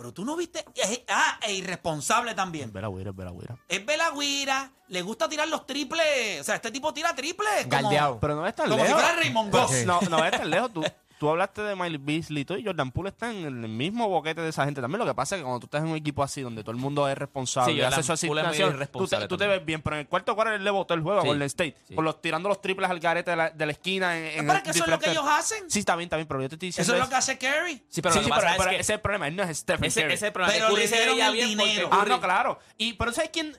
Pero 0.00 0.14
tú 0.14 0.24
no 0.24 0.34
viste. 0.34 0.64
es- 0.76 1.02
ah, 1.08 1.38
e 1.42 1.52
irresponsable 1.52 2.34
también. 2.34 2.72
Vera, 2.72 2.88
güera, 2.88 3.12
vera, 3.12 3.30
güera. 3.32 3.58
Es 3.68 3.84
Belagüira, 3.84 4.72
le 4.88 5.02
gusta 5.02 5.28
tirar 5.28 5.46
los 5.46 5.66
triples. 5.66 6.40
O 6.40 6.44
sea, 6.44 6.54
este 6.54 6.70
tipo 6.70 6.94
tira 6.94 7.14
triples. 7.14 7.64
como- 7.64 7.82
Galdeado. 7.82 8.18
Pero 8.18 8.34
no 8.36 8.46
es 8.46 8.54
tan 8.54 8.70
Como 8.70 8.82
si 8.82 8.88
lejos. 8.88 9.02
fuera 9.02 9.16
Raymond 9.18 9.52
Goss. 9.52 9.84
No, 9.84 10.00
no 10.08 10.24
es 10.24 10.30
tan 10.30 10.48
lejos. 10.48 10.72
Tú, 10.72 10.82
tú 11.20 11.28
hablaste 11.28 11.60
de 11.60 11.76
Miley 11.76 11.98
Beasley 11.98 12.40
y 12.40 12.44
todo, 12.46 12.56
y 12.56 12.64
Jordan 12.64 12.90
Poole 12.92 13.10
está 13.10 13.30
en 13.30 13.44
el 13.44 13.52
mismo 13.52 14.08
boquete 14.08 14.40
de 14.40 14.48
esa 14.48 14.64
gente 14.64 14.80
también. 14.80 15.00
Lo 15.00 15.04
que 15.04 15.12
pasa 15.12 15.36
es 15.36 15.40
que 15.40 15.44
cuando 15.44 15.60
tú 15.60 15.66
estás 15.66 15.82
en 15.82 15.88
un 15.88 15.96
equipo 15.96 16.22
así, 16.22 16.40
donde 16.40 16.62
todo 16.62 16.70
el 16.70 16.78
mundo 16.78 17.06
es 17.10 17.18
responsable 17.18 17.74
Sí, 17.74 17.78
y 17.78 17.82
hace 17.82 18.02
su 18.02 18.10
asignación, 18.12 18.88
tú 18.90 19.06
te, 19.06 19.28
tú 19.28 19.36
te 19.36 19.46
ves 19.46 19.62
bien. 19.62 19.82
Pero 19.82 19.96
en 19.96 20.00
el 20.00 20.08
cuarto 20.08 20.34
cuarto 20.34 20.54
él 20.54 20.64
le 20.64 20.70
botó 20.70 20.94
el 20.94 21.02
juego 21.02 21.20
Sí, 21.20 21.26
a 21.26 21.30
Golden 21.30 21.46
State. 21.46 21.76
sí. 21.88 21.94
Con 21.94 22.06
los, 22.06 22.22
tirando 22.22 22.48
los 22.48 22.62
triples 22.62 22.88
al 22.88 22.98
garete 23.00 23.32
de 23.32 23.36
la, 23.36 23.50
de 23.50 23.66
la 23.66 23.72
esquina. 23.72 24.16
En, 24.18 24.24
en 24.40 24.46
Pero 24.46 24.62
que 24.62 24.70
eso 24.70 24.84
es 24.84 24.90
lo 24.90 24.98
que 24.98 25.10
ellos 25.10 25.24
hacen. 25.28 25.70
Sí, 25.70 25.80
está 25.80 25.94
bien, 25.94 26.06
está 26.06 26.16
bien, 26.16 26.26
pero 26.26 26.40
yo 26.40 26.48
te 26.48 26.54
estoy 26.54 26.68
diciendo... 26.70 26.90
Eso 26.94 27.02
es 27.02 27.06
lo 27.06 27.10
que 27.10 27.16
hace 27.16 27.36
Curry. 27.38 27.84
Sí, 27.90 28.00
pero 28.00 28.14
sí, 28.14 28.20
lo 28.20 28.24
sí, 28.24 28.30
que 28.30 28.36
pero, 28.36 28.46
pasa 28.46 28.56
pero 28.56 28.70
es 28.70 28.76
que 28.76 28.80
ese 28.80 28.92
es 28.92 28.96
el 28.96 29.00
problema. 29.02 29.28
Él 29.28 29.36
no 29.36 29.42
es 29.42 29.58
Stephen 29.58 29.84
ese, 29.84 30.00
Curry. 30.00 30.14
ese 30.14 30.24
es 30.24 30.28
el 30.28 30.32
problema. 30.32 30.54
Pero 30.54 30.68
Curry 30.70 30.86
le 30.86 31.14
dieron 31.14 31.36
el 31.36 31.48
dinero. 31.48 31.88
Ah, 31.92 32.04
no, 32.08 32.18
claro. 32.18 32.58
Y, 32.78 32.94
pero 32.94 33.12
¿sabes 33.12 33.28
quién...? 33.30 33.54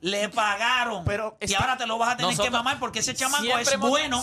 Le 0.00 0.28
pagaron. 0.28 1.04
Pero 1.04 1.36
y 1.40 1.44
está- 1.44 1.58
ahora 1.58 1.76
te 1.76 1.86
lo 1.86 1.98
vas 1.98 2.14
a 2.14 2.16
tener 2.16 2.36
que 2.36 2.50
mamar 2.50 2.78
porque 2.80 2.98
ese 3.00 3.14
chamaco 3.14 3.44
es 3.58 3.72
hemos- 3.72 3.88
bueno. 3.90 4.22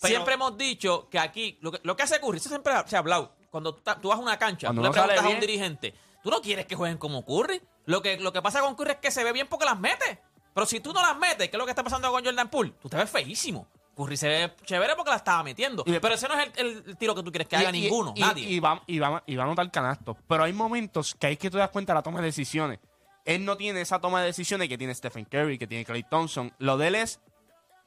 Pero- 0.00 0.12
Siempre 0.14 0.34
hemos 0.34 0.56
dicho 0.56 1.08
que 1.10 1.18
aquí, 1.18 1.58
lo 1.60 1.72
que, 1.72 1.80
lo 1.82 1.96
que 1.96 2.02
hace 2.02 2.20
Curry, 2.20 2.38
eso 2.38 2.48
siempre 2.48 2.72
se 2.86 2.96
ha 2.96 2.98
hablado. 3.00 3.34
Cuando 3.50 3.74
tú, 3.74 4.08
vas 4.08 4.18
a 4.18 4.22
una 4.22 4.38
cancha, 4.38 4.68
Cuando 4.68 4.82
tú 4.82 4.84
le 4.84 4.88
no 4.90 4.94
sale 4.94 5.06
preguntas 5.14 5.32
a 5.32 5.34
un 5.34 5.40
dirigente, 5.40 5.94
tú 6.22 6.30
no 6.30 6.40
quieres 6.40 6.66
que 6.66 6.74
jueguen 6.76 6.98
como 6.98 7.24
Curry. 7.24 7.60
Lo 7.86 8.00
que, 8.02 8.18
lo 8.18 8.32
que 8.32 8.40
pasa 8.42 8.60
con 8.60 8.74
Curry 8.76 8.92
es 8.92 8.96
que 8.98 9.10
se 9.10 9.24
ve 9.24 9.32
bien 9.32 9.46
porque 9.48 9.64
las 9.64 9.78
mete. 9.78 10.20
Pero 10.54 10.66
si 10.66 10.80
tú 10.80 10.92
no 10.92 11.00
las 11.00 11.16
metes, 11.16 11.48
¿qué 11.48 11.56
es 11.56 11.58
lo 11.58 11.64
que 11.64 11.70
está 11.70 11.82
pasando 11.84 12.10
con 12.10 12.24
Jordan 12.24 12.48
Poole? 12.48 12.72
Tú 12.80 12.88
te 12.88 12.96
ves 12.96 13.08
feísimo. 13.10 13.66
Curry 13.96 14.16
se 14.16 14.28
ve 14.28 14.52
chévere 14.64 14.94
porque 14.96 15.10
la 15.10 15.16
estaba 15.16 15.42
metiendo. 15.42 15.82
Y 15.86 15.98
pero 15.98 16.14
ese 16.14 16.26
no 16.28 16.38
es 16.40 16.50
el, 16.56 16.68
el 16.86 16.96
tiro 16.96 17.14
que 17.14 17.22
tú 17.22 17.30
quieres 17.30 17.46
que 17.48 17.56
haga 17.56 17.70
Y- 17.70 17.82
ninguno, 17.82 18.14
nadie. 18.16 18.48
Y 18.48 18.60
va, 18.60 18.82
y, 18.86 18.98
va, 18.98 19.22
y 19.26 19.36
va 19.36 19.42
a 19.42 19.46
anotar 19.46 19.70
canastos. 19.70 20.16
Pero 20.26 20.44
hay 20.44 20.52
momentos 20.52 21.14
que 21.14 21.26
hay 21.26 21.36
que 21.36 21.50
tú 21.50 21.58
das 21.58 21.70
cuenta 21.70 21.92
de 21.92 21.98
la 21.98 22.02
toma 22.02 22.20
de 22.20 22.26
decisiones. 22.26 22.78
Él 23.24 23.44
no 23.44 23.56
tiene 23.56 23.80
esa 23.80 24.00
toma 24.00 24.20
de 24.20 24.26
decisiones 24.26 24.68
que 24.68 24.78
tiene 24.78 24.94
Stephen 24.94 25.24
Curry, 25.24 25.58
que 25.58 25.66
tiene 25.66 25.84
Clay 25.84 26.04
Thompson. 26.04 26.52
Lo 26.58 26.78
de 26.78 26.88
él 26.88 26.94
es, 26.94 27.20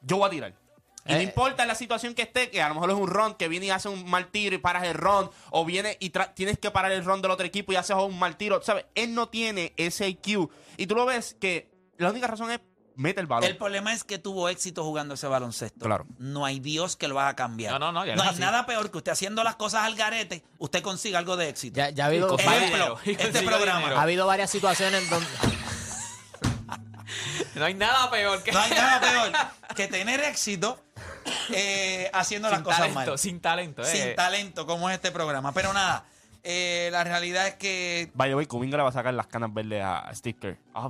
yo 0.01 0.17
voy 0.17 0.27
a 0.27 0.29
tirar. 0.29 0.53
Y 1.05 1.11
no 1.13 1.17
Eh. 1.19 1.23
importa 1.23 1.65
la 1.65 1.75
situación 1.75 2.13
que 2.13 2.21
esté, 2.21 2.49
que 2.49 2.61
a 2.61 2.69
lo 2.69 2.75
mejor 2.75 2.89
es 2.91 2.95
un 2.95 3.07
ron, 3.07 3.35
que 3.35 3.47
viene 3.49 3.65
y 3.65 3.69
hace 3.71 3.89
un 3.89 4.09
mal 4.09 4.27
tiro 4.27 4.55
y 4.55 4.57
paras 4.59 4.83
el 4.85 4.93
ron, 4.93 5.29
o 5.51 5.65
viene 5.65 5.97
y 5.99 6.11
tra- 6.11 6.33
tienes 6.33 6.57
que 6.59 6.71
parar 6.71 6.91
el 6.93 7.03
ron 7.03 7.21
del 7.21 7.31
otro 7.31 7.45
equipo 7.45 7.73
y 7.73 7.75
haces 7.75 7.95
un 7.95 8.17
mal 8.17 8.37
tiro. 8.37 8.61
¿Sabes? 8.63 8.85
Él 8.95 9.13
no 9.13 9.27
tiene 9.29 9.73
ese 9.77 10.07
IQ. 10.07 10.49
Y 10.77 10.87
tú 10.87 10.95
lo 10.95 11.05
ves 11.05 11.35
que 11.39 11.69
la 11.97 12.09
única 12.09 12.27
razón 12.27 12.51
es 12.51 12.59
mete 12.95 13.19
el 13.19 13.25
balón. 13.27 13.49
El 13.49 13.57
problema 13.57 13.91
es 13.91 14.03
que 14.03 14.19
tuvo 14.19 14.49
éxito 14.49 14.83
jugando 14.83 15.15
ese 15.15 15.25
baloncesto. 15.27 15.83
Claro. 15.83 16.05
No 16.19 16.45
hay 16.45 16.59
Dios 16.59 16.95
que 16.95 17.07
lo 17.07 17.19
haga 17.19 17.35
cambiar. 17.35 17.73
No, 17.73 17.79
no, 17.79 17.91
no, 17.91 18.05
ya 18.05 18.15
No 18.15 18.21
hay 18.21 18.29
así. 18.29 18.39
nada 18.39 18.65
peor 18.67 18.91
que 18.91 18.97
usted 18.99 19.11
haciendo 19.13 19.43
las 19.43 19.55
cosas 19.55 19.83
al 19.85 19.95
garete, 19.95 20.43
usted 20.59 20.83
consiga 20.83 21.17
algo 21.19 21.35
de 21.35 21.49
éxito. 21.49 21.75
Ya, 21.75 21.89
ya 21.89 22.03
ha 22.03 22.07
habido, 22.07 22.27
con 22.27 22.39
ha, 22.39 22.55
Ejemplo, 22.55 22.99
este 23.03 23.41
programa. 23.41 23.79
dinero. 23.79 23.99
habido 23.99 24.27
varias 24.27 24.51
situaciones 24.51 25.09
donde... 25.09 25.27
No 27.55 27.65
hay 27.65 27.73
nada 27.75 28.09
peor 28.09 28.41
que 28.41 28.51
No 28.51 28.59
hay 28.59 28.71
nada 28.71 28.99
peor 28.99 29.31
que 29.75 29.87
tener 29.87 30.19
éxito 30.21 30.79
eh, 31.53 32.09
haciendo 32.13 32.49
las 32.49 32.61
cosas 32.61 32.79
talento, 32.79 33.11
mal. 33.11 33.17
sin 33.19 33.39
talento. 33.39 33.81
eh. 33.81 33.85
Sin 33.85 34.15
talento, 34.15 34.65
como 34.65 34.89
es 34.89 34.95
este 34.95 35.11
programa. 35.11 35.51
Pero 35.53 35.73
nada, 35.73 36.05
eh, 36.43 36.89
la 36.91 37.03
realidad 37.03 37.47
es 37.47 37.55
que 37.55 38.11
By 38.13 38.29
the 38.29 38.35
way, 38.35 38.45
Kuminga 38.45 38.77
le 38.77 38.83
va 38.83 38.89
a 38.89 38.93
sacar 38.93 39.13
las 39.13 39.27
canas 39.27 39.53
verdes 39.53 39.83
a 39.83 40.09
Steve 40.13 40.37
Kerr. 40.39 40.57
Ah, 40.73 40.89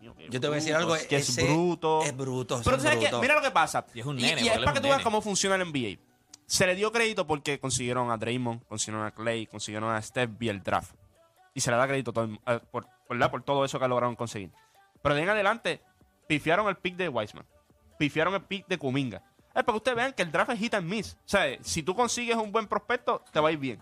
Dios 0.00 0.14
mío, 0.16 0.28
yo 0.30 0.40
te 0.40 0.46
voy 0.46 0.54
a 0.54 0.60
decir 0.60 0.74
algo. 0.74 0.94
Es 0.94 1.06
que 1.06 1.16
es 1.16 1.36
bruto. 1.36 2.02
Es 2.02 2.16
bruto. 2.16 2.60
Pero 2.64 2.76
es 2.76 2.82
¿sabes 2.82 2.98
bruto. 3.00 3.20
Mira 3.20 3.34
lo 3.34 3.42
que 3.42 3.50
pasa. 3.50 3.84
Y 3.94 4.00
es 4.00 4.06
un 4.06 4.18
Y- 4.18 4.22
nene, 4.22 4.42
y, 4.42 4.48
es 4.48 4.54
para 4.58 4.66
es 4.66 4.72
que 4.74 4.80
tú 4.80 4.88
veas 4.88 5.02
cómo 5.02 5.20
funciona 5.20 5.56
el 5.56 5.62
NBA. 5.62 5.98
Se 6.46 6.64
le 6.66 6.76
dio 6.76 6.92
crédito 6.92 7.26
porque 7.26 7.58
consiguieron 7.58 8.10
a 8.12 8.16
Draymond, 8.16 8.64
consiguieron 8.68 9.04
a 9.06 9.10
Clay, 9.10 9.46
consiguieron 9.46 9.90
a 9.92 10.00
Steph 10.00 10.30
vía 10.38 10.52
el 10.52 10.62
draft. 10.62 10.94
Y 11.54 11.60
se 11.60 11.70
le 11.70 11.76
da 11.76 11.88
crédito 11.88 12.12
todo 12.12 12.28
eh, 12.46 12.60
por, 12.70 12.86
por 13.08 13.42
todo 13.42 13.64
eso 13.64 13.80
que 13.80 13.88
lograron 13.88 14.14
conseguir. 14.14 14.52
Pero 15.02 15.14
de 15.14 15.22
en 15.22 15.28
adelante, 15.28 15.82
pifiaron 16.28 16.68
el 16.68 16.76
pick 16.76 16.96
de 16.96 17.08
Wiseman. 17.08 17.46
Pifiaron 17.98 18.34
el 18.34 18.42
pick 18.42 18.66
de 18.68 18.78
Kuminga. 18.78 19.22
Es 19.56 19.64
para 19.64 19.72
que 19.72 19.78
ustedes 19.78 19.96
vean 19.96 20.12
que 20.12 20.22
el 20.22 20.30
draft 20.30 20.50
es 20.50 20.58
hit 20.58 20.74
and 20.74 20.86
miss. 20.86 21.14
O 21.14 21.28
sea, 21.28 21.56
si 21.62 21.82
tú 21.82 21.94
consigues 21.94 22.36
un 22.36 22.52
buen 22.52 22.66
prospecto, 22.66 23.22
te 23.32 23.40
va 23.40 23.48
a 23.48 23.52
ir 23.52 23.58
bien. 23.58 23.80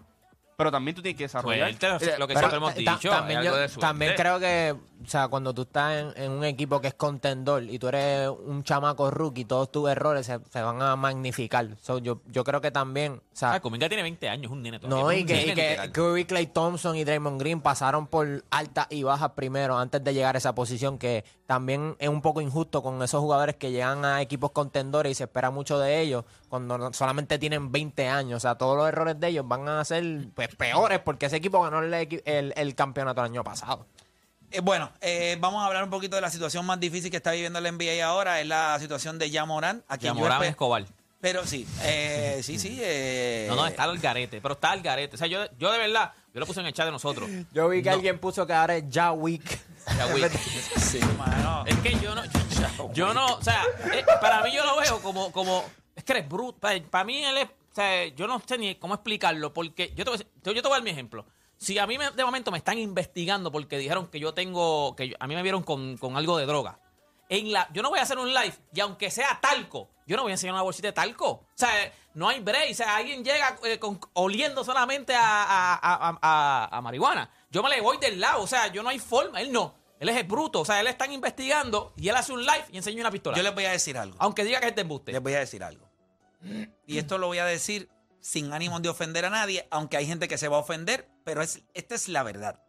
Pero 0.57 0.71
también 0.71 0.95
tú 0.95 1.03
tienes 1.03 1.19
que 1.19 1.25
desarrollar. 1.25 1.75
Suerte, 1.79 2.19
lo 2.19 2.27
que 2.29 2.35
Pero, 2.35 2.49
siempre 2.49 2.57
hemos 2.57 2.73
eh, 2.77 2.79
dicho. 2.79 3.11
también, 3.11 3.43
yo- 3.43 3.57
de 3.57 3.69
también 3.69 4.12
creo 4.17 4.38
que, 4.38 4.77
o 5.05 5.07
sea, 5.09 5.29
cuando 5.29 5.53
tú 5.53 5.62
estás 5.62 5.99
en, 6.17 6.23
en 6.23 6.31
un 6.33 6.45
equipo 6.45 6.81
que 6.81 6.88
es 6.88 6.95
contendor 6.95 7.64
y 7.64 7.79
tú 7.79 7.88
eres 7.88 8.29
un 8.29 8.62
chamaco 8.62 9.11
rookie, 9.11 9.45
todos 9.45 9.71
tus 9.73 9.88
errores 9.90 10.27
se, 10.27 10.38
se 10.51 10.62
van 10.62 10.81
a 10.81 10.95
magnificar. 10.97 11.69
So, 11.83 11.99
yo, 11.99 12.21
yo 12.27 12.45
creo 12.45 12.61
que 12.61 12.71
también, 12.71 13.14
o 13.14 13.37
sea, 13.37 13.55
Ah, 13.55 13.61
Kuminga 13.61 13.88
tiene 13.88 14.03
20 14.03 14.29
años, 14.29 14.51
un 14.53 14.62
nene 14.62 14.79
todavía. 14.79 15.03
no, 15.05 15.12
y 15.12 15.25
que, 15.25 15.47
y 15.49 15.55
que. 15.55 15.90
Curry, 15.93 16.25
Clay 16.25 16.47
Thompson 16.47 16.97
y 16.97 17.05
Draymond 17.05 17.40
Green 17.40 17.61
pasaron 17.61 18.07
por 18.07 18.45
altas 18.51 18.87
y 18.90 19.03
bajas 19.03 19.31
primero 19.33 19.77
antes 19.77 20.03
de 20.05 20.14
llegar 20.14 20.35
a 20.37 20.38
esa 20.38 20.55
posición, 20.55 20.99
que 20.99 21.25
también 21.47 21.97
es 21.99 22.09
un 22.09 22.23
poco 22.23 22.40
injusto 22.40 22.83
con 22.83 23.03
esos 23.03 23.21
jugadores 23.21 23.57
que 23.57 23.71
llegan 23.71 24.05
a 24.05 24.23
equipos 24.23 24.53
contendores 24.53 25.12
y 25.12 25.14
se 25.14 25.25
espera 25.25 25.51
mucho 25.51 25.79
de 25.79 26.01
ellos 26.01 26.25
cuando 26.49 26.93
solamente 26.93 27.38
tienen 27.38 27.71
20 27.73 28.09
años. 28.09 28.37
O 28.38 28.40
sea, 28.40 28.55
todos 28.57 28.77
los 28.77 28.88
errores 28.88 29.19
de 29.21 29.29
ellos 29.29 29.47
van 29.47 29.69
a 29.69 29.85
ser 29.85 30.29
pues, 30.35 30.43
peores 30.48 31.00
porque 31.00 31.26
ese 31.26 31.37
equipo 31.37 31.61
ganó 31.62 31.80
el, 31.80 31.92
el- 31.94 32.52
el 32.57 32.74
campeonato 32.74 33.20
el 33.20 33.26
año 33.30 33.44
pasado. 33.44 33.87
Eh, 34.50 34.61
bueno, 34.61 34.90
eh, 35.00 35.37
vamos 35.40 35.62
a 35.62 35.66
hablar 35.66 35.85
un 35.85 35.90
poquito 35.90 36.14
de 36.16 36.22
la 36.22 36.30
situación 36.30 36.64
más 36.64 36.78
difícil 36.78 37.11
que 37.11 37.16
está 37.16 37.33
viviendo 37.33 37.59
el 37.59 37.64
NBA 37.72 38.04
ahora. 38.07 38.40
Es 38.40 38.46
la 38.46 38.78
situación 38.78 39.18
de 39.18 39.30
Yamorán. 39.30 39.83
A 39.88 39.98
quien 39.98 40.12
yo 40.14 40.18
Yamorán 40.20 40.42
espe- 40.42 40.48
Escobar. 40.50 40.85
Pero 41.20 41.46
sí, 41.46 41.66
eh, 41.83 42.40
sí, 42.44 42.59
sí. 42.59 42.78
eh, 42.83 43.46
No, 43.48 43.57
no, 43.57 43.66
está 43.66 43.85
al 43.85 43.98
garete, 43.98 44.40
pero 44.42 44.54
está 44.54 44.70
al 44.72 44.83
garete. 44.83 45.14
O 45.16 45.18
sea, 45.18 45.26
yo, 45.26 45.40
yo 45.59 45.72
de 45.72 45.78
verdad, 45.78 46.12
yo 46.35 46.38
lo 46.40 46.44
puse 46.46 46.61
en 46.61 46.66
el 46.66 46.74
chat 46.74 46.85
de 46.85 46.92
nosotros. 46.92 47.28
Yo 47.52 47.68
vi 47.70 47.83
que 47.83 47.88
No. 47.88 47.96
alguien 47.96 48.18
puso 48.18 48.46
que 48.46 48.52
ahora 48.52 48.76
es 48.76 48.85
ya 48.90 49.11
week. 49.12 49.42
Ya, 49.96 50.04
güey. 50.07 50.24
Sí, 50.76 51.00
mano. 51.18 51.64
Es 51.66 51.76
que 51.78 51.98
yo 51.98 52.14
no, 52.14 52.22
yo 52.92 53.14
no, 53.14 53.26
o 53.37 53.42
sea, 53.42 53.62
eh, 53.92 54.04
para 54.20 54.42
mí 54.42 54.52
yo 54.52 54.64
lo 54.66 54.76
veo 54.76 55.00
como, 55.00 55.33
como, 55.33 55.64
es 55.96 56.04
que 56.04 56.12
eres 56.12 56.28
bruto. 56.28 56.59
Para, 56.59 56.78
para 56.90 57.04
mí 57.04 57.24
él 57.24 57.38
es, 57.38 57.48
o 57.75 57.77
sea, 57.77 58.07
yo 58.07 58.29
no 58.29 58.41
sé 58.47 58.57
ni 58.57 58.77
cómo 58.77 58.95
explicarlo, 58.95 59.53
porque 59.53 59.89
yo 59.97 60.05
te, 60.05 60.11
voy 60.11 60.15
a, 60.15 60.19
decir- 60.19 60.33
yo 60.45 60.53
te 60.55 60.61
voy 60.63 60.69
a 60.71 60.75
dar 60.77 60.83
mi 60.85 60.91
ejemplo. 60.91 61.27
Si 61.57 61.77
a 61.79 61.87
mí 61.89 61.99
me- 61.99 62.13
de 62.13 62.25
momento 62.25 62.53
me 62.53 62.59
están 62.59 62.79
investigando 62.79 63.51
porque 63.51 63.77
dijeron 63.79 64.07
que 64.07 64.21
yo 64.21 64.33
tengo, 64.33 64.95
que 64.95 65.09
yo- 65.09 65.17
a 65.19 65.27
mí 65.27 65.35
me 65.35 65.43
vieron 65.43 65.65
con, 65.65 65.97
con 65.99 66.17
algo 66.17 66.39
de 66.39 66.47
droga. 66.47 66.79
En 67.29 67.51
la, 67.53 67.69
yo 67.73 67.83
no 67.83 67.91
voy 67.91 67.99
a 67.99 68.03
hacer 68.03 68.19
un 68.19 68.33
live 68.33 68.55
y 68.73 68.79
aunque 68.81 69.11
sea 69.11 69.41
talco, 69.41 69.91
yo 70.07 70.15
no 70.17 70.23
voy 70.23 70.31
a 70.31 70.35
enseñar 70.35 70.55
una 70.55 70.63
bolsita 70.63 70.89
de 70.89 70.93
talco. 70.93 71.29
O 71.31 71.47
sea, 71.55 71.71
no 72.15 72.29
hay 72.29 72.39
break. 72.41 72.71
O 72.71 72.75
sea, 72.75 72.97
alguien 72.97 73.25
llega 73.25 73.59
eh, 73.65 73.79
con- 73.81 73.99
oliendo 74.13 74.63
solamente 74.63 75.15
a, 75.17 75.23
a- 75.23 75.75
a- 75.75 76.19
a- 76.23 76.69
a 76.77 76.81
marihuana. 76.81 77.29
Yo 77.51 77.63
me 77.63 77.71
le 77.71 77.81
voy 77.81 77.97
del 77.99 78.21
lado. 78.21 78.43
O 78.43 78.47
sea, 78.47 78.69
yo 78.69 78.83
no 78.85 78.91
hay 78.91 78.99
forma. 79.01 79.41
Él 79.41 79.51
no. 79.51 79.75
Él 79.99 80.09
es 80.11 80.17
el 80.17 80.25
bruto. 80.25 80.61
O 80.61 80.65
sea, 80.65 80.81
él 80.81 80.87
están 80.87 81.13
investigando 81.13 81.95
y 81.97 82.09
él 82.09 82.15
hace 82.15 82.33
un 82.33 82.43
live 82.45 82.67
y 82.73 82.77
enseña 82.77 83.01
una 83.01 83.11
pistola. 83.11 83.37
Yo 83.37 83.43
les 83.43 83.55
voy 83.55 83.65
a 83.65 83.71
decir 83.71 83.97
algo. 83.97 84.17
Aunque 84.21 84.45
diga 84.45 84.61
que 84.61 84.69
es 84.69 84.75
de 84.75 84.83
embuste. 84.83 85.13
Les 85.13 85.23
voy 85.23 85.33
a 85.33 85.39
decir 85.41 85.65
algo. 85.65 85.84
Y 86.87 86.98
esto 86.98 87.18
lo 87.18 87.26
voy 87.26 87.38
a 87.38 87.44
decir 87.44 87.90
sin 88.20 88.52
ánimo 88.52 88.80
de 88.80 88.88
ofender 88.88 89.24
a 89.26 89.30
nadie, 89.30 89.68
aunque 89.70 89.96
hay 89.96 90.07
gente 90.07 90.28
que 90.28 90.38
se 90.38 90.48
va 90.48 90.57
a 90.57 90.61
ofender, 90.61 91.11
pero 91.24 91.42
es, 91.42 91.62
esta 91.74 91.94
es 91.94 92.09
la 92.09 92.22
verdad. 92.22 92.62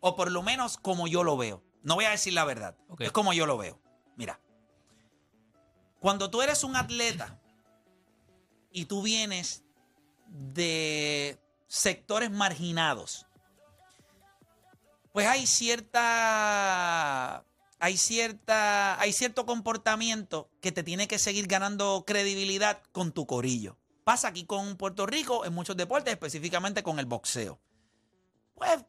O 0.00 0.16
por 0.16 0.30
lo 0.30 0.42
menos 0.42 0.78
como 0.78 1.06
yo 1.06 1.22
lo 1.22 1.36
veo. 1.36 1.62
No 1.82 1.96
voy 1.96 2.06
a 2.06 2.10
decir 2.10 2.32
la 2.32 2.44
verdad. 2.44 2.76
Es 2.98 3.12
como 3.12 3.32
yo 3.32 3.46
lo 3.46 3.58
veo. 3.58 3.80
Mira. 4.16 4.40
Cuando 6.00 6.30
tú 6.30 6.42
eres 6.42 6.64
un 6.64 6.76
atleta 6.76 7.40
y 8.70 8.84
tú 8.84 9.02
vienes 9.02 9.64
de 10.28 11.38
sectores 11.66 12.30
marginados, 12.30 13.26
pues 15.12 15.26
hay 15.26 15.46
cierta 15.46 17.44
hay 17.78 17.96
cierta 17.96 19.00
hay 19.00 19.12
cierto 19.12 19.46
comportamiento 19.46 20.50
que 20.60 20.72
te 20.72 20.82
tiene 20.82 21.08
que 21.08 21.18
seguir 21.18 21.46
ganando 21.46 22.04
credibilidad 22.06 22.82
con 22.92 23.12
tu 23.12 23.26
corillo. 23.26 23.78
Pasa 24.04 24.28
aquí 24.28 24.44
con 24.44 24.76
Puerto 24.76 25.06
Rico 25.06 25.44
en 25.44 25.52
muchos 25.52 25.76
deportes, 25.76 26.12
específicamente 26.12 26.82
con 26.82 26.98
el 26.98 27.06
boxeo. 27.06 27.60
Pues 28.54 28.84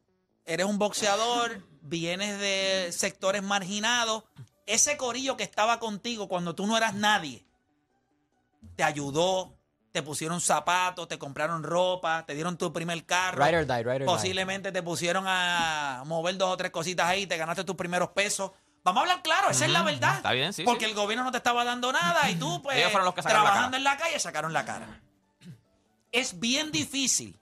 eres 0.46 0.66
un 0.66 0.80
boxeador, 0.80 1.64
vienes 1.82 2.40
de 2.40 2.92
sectores 2.92 3.44
marginados, 3.44 4.24
ese 4.66 4.98
corillo 4.98 5.36
que 5.38 5.44
estaba 5.44 5.80
contigo 5.80 6.28
cuando 6.28 6.56
tú 6.56 6.66
no 6.66 6.78
eras 6.78 6.96
nadie 6.96 7.46
te 8.76 8.84
ayudó, 8.84 9.58
te 9.92 10.04
pusieron 10.04 10.40
zapatos, 10.42 11.08
te 11.08 11.18
compraron 11.18 11.64
ropa, 11.64 12.26
te 12.26 12.34
dieron 12.34 12.58
tu 12.58 12.72
primer 12.72 13.06
carro. 13.06 13.44
Ride 13.44 13.58
or 13.58 13.66
die, 13.66 13.78
ride 13.78 13.92
or 13.92 14.00
die. 14.00 14.06
Posiblemente 14.06 14.72
te 14.72 14.84
pusieron 14.84 15.26
a 15.28 16.04
mover 16.06 16.38
dos 16.38 16.54
o 16.54 16.58
tres 16.58 16.72
cositas 16.72 17.08
ahí, 17.08 17.26
te 17.26 17.38
ganaste 17.38 17.64
tus 17.64 17.76
primeros 17.76 18.10
pesos. 18.10 18.52
Vamos 18.90 19.02
a 19.02 19.04
hablar 19.12 19.24
claro, 19.24 19.50
esa 19.50 19.66
es 19.66 19.72
la 19.72 19.84
verdad. 19.84 20.18
Está 20.18 20.32
bien, 20.32 20.52
sí, 20.54 20.64
Porque 20.64 20.86
sí. 20.86 20.92
el 20.92 20.96
gobierno 20.96 21.24
no 21.24 21.32
te 21.32 21.38
estaba 21.38 21.64
dando 21.64 21.92
nada 21.92 22.30
y 22.30 22.36
tú, 22.36 22.62
pues, 22.62 22.78
Ellos 22.78 22.92
fueron 22.92 23.06
los 23.06 23.14
que 23.14 23.22
sacaron 23.22 23.44
la 23.44 23.50
trabajando 23.52 23.72
cara. 23.72 23.78
en 23.78 23.84
la 23.84 23.98
calle, 23.98 24.20
sacaron 24.20 24.54
la 24.54 24.66
cara. 24.66 25.02
Es 26.12 26.40
bien 26.40 26.72
difícil 26.72 27.40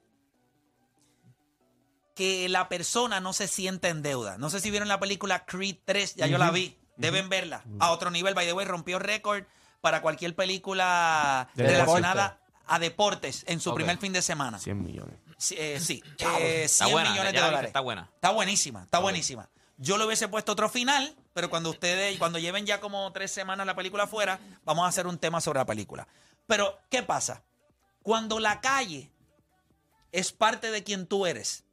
que 2.16 2.50
la 2.50 2.68
persona 2.68 3.20
no 3.20 3.32
se 3.32 3.48
sienta 3.48 3.90
en 3.90 4.02
deuda. 4.02 4.38
No 4.38 4.50
sé 4.50 4.60
si 4.60 4.72
vieron 4.72 4.88
la 4.90 5.00
película 5.00 5.46
Creed 5.46 5.78
3, 5.86 6.16
ya 6.16 6.28
yo 6.28 6.38
la 6.38 6.52
vi. 6.52 6.78
Deben 6.98 7.30
verla. 7.30 7.64
A 7.80 7.92
otro 7.92 8.10
nivel, 8.10 8.34
by 8.34 8.46
the 8.46 8.54
way, 8.54 8.66
rompió 8.66 8.98
récord 9.00 9.44
para 9.82 10.02
cualquier 10.02 10.36
película 10.36 11.48
De 11.54 11.64
relacionada 11.68 12.40
a 12.66 12.80
deportes 12.80 13.46
en 13.48 13.62
su 13.62 13.74
primer 13.74 13.98
fin 14.00 14.12
de 14.14 14.22
semana. 14.22 14.58
100 14.60 14.84
millones. 14.84 15.16
Sí, 15.38 15.56
eh, 15.58 15.80
sí. 15.80 16.04
Eh, 16.18 16.66
100 16.68 16.88
Está 16.88 16.88
buena, 16.88 17.12
millones 17.12 17.34
de 17.34 17.40
dólares. 17.40 17.68
está 17.68 17.80
buena. 17.82 18.10
Está 18.16 18.32
buenísima, 18.32 18.84
está 18.84 19.00
buenísima. 19.00 19.48
Yo 19.78 19.98
le 19.98 20.06
hubiese 20.06 20.28
puesto 20.28 20.52
otro 20.52 20.70
final, 20.70 21.16
pero 21.34 21.50
cuando 21.50 21.70
ustedes, 21.70 22.18
cuando 22.18 22.40
lleven 22.40 22.66
ya 22.66 22.80
como 22.80 23.12
tres 23.14 23.32
semanas 23.32 23.68
la 23.68 23.76
película 23.76 24.04
afuera, 24.04 24.40
vamos 24.64 24.86
a 24.86 24.90
hacer 24.90 25.06
un 25.06 25.20
tema 25.20 25.40
sobre 25.40 25.60
la 25.60 25.66
película. 25.66 26.08
Pero, 26.48 26.80
¿qué 26.90 27.04
pasa? 27.04 27.44
Cuando 28.02 28.40
la 28.40 28.60
calle 28.60 29.12
es 30.12 30.32
parte 30.32 30.72
de 30.72 30.84
quien 30.84 31.06
tú 31.06 31.28
eres, 31.28 31.66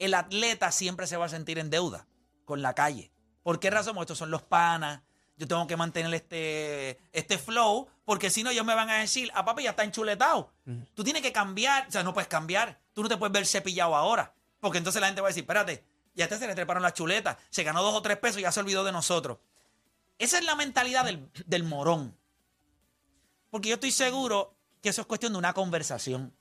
el 0.00 0.14
atleta 0.14 0.72
siempre 0.72 1.06
se 1.06 1.16
va 1.16 1.26
a 1.26 1.28
sentir 1.28 1.58
en 1.58 1.70
deuda 1.70 2.08
con 2.44 2.62
la 2.62 2.74
calle. 2.74 3.12
¿Por 3.44 3.60
qué 3.60 3.70
razón? 3.70 3.94
Porque 3.94 4.04
estos 4.04 4.18
son 4.18 4.30
los 4.30 4.42
panas. 4.42 5.02
Yo 5.36 5.46
tengo 5.46 5.66
que 5.66 5.76
mantener 5.76 6.12
este, 6.12 6.98
este 7.12 7.38
flow, 7.38 7.88
porque 8.04 8.30
si 8.30 8.42
no, 8.42 8.50
ellos 8.50 8.64
me 8.64 8.74
van 8.74 8.90
a 8.90 8.98
decir, 8.98 9.30
a 9.34 9.44
papi 9.44 9.62
ya 9.62 9.70
está 9.70 9.84
enchuletado. 9.84 10.52
Tú 10.94 11.04
tienes 11.04 11.22
que 11.22 11.32
cambiar, 11.32 11.86
o 11.86 11.90
sea, 11.90 12.02
no 12.02 12.12
puedes 12.12 12.28
cambiar. 12.28 12.80
Tú 12.92 13.02
no 13.02 13.08
te 13.08 13.16
puedes 13.16 13.32
ver 13.32 13.46
cepillado 13.46 13.94
ahora. 13.94 14.34
Porque 14.60 14.78
entonces 14.78 15.00
la 15.00 15.06
gente 15.06 15.22
va 15.22 15.28
a 15.28 15.30
decir, 15.30 15.44
espérate, 15.44 15.84
ya 16.20 16.26
este 16.26 16.38
se 16.38 16.46
le 16.46 16.54
treparon 16.54 16.82
las 16.82 16.92
chuletas, 16.92 17.38
se 17.48 17.62
ganó 17.62 17.82
dos 17.82 17.94
o 17.94 18.02
tres 18.02 18.18
pesos 18.18 18.38
y 18.38 18.42
ya 18.42 18.52
se 18.52 18.60
olvidó 18.60 18.84
de 18.84 18.92
nosotros. 18.92 19.38
Esa 20.18 20.38
es 20.38 20.44
la 20.44 20.54
mentalidad 20.54 21.04
del, 21.06 21.30
del 21.46 21.64
morón. 21.64 22.14
Porque 23.48 23.70
yo 23.70 23.76
estoy 23.76 23.90
seguro 23.90 24.54
que 24.82 24.90
eso 24.90 25.00
es 25.00 25.06
cuestión 25.06 25.32
de 25.32 25.38
una 25.38 25.54
conversación. 25.54 26.34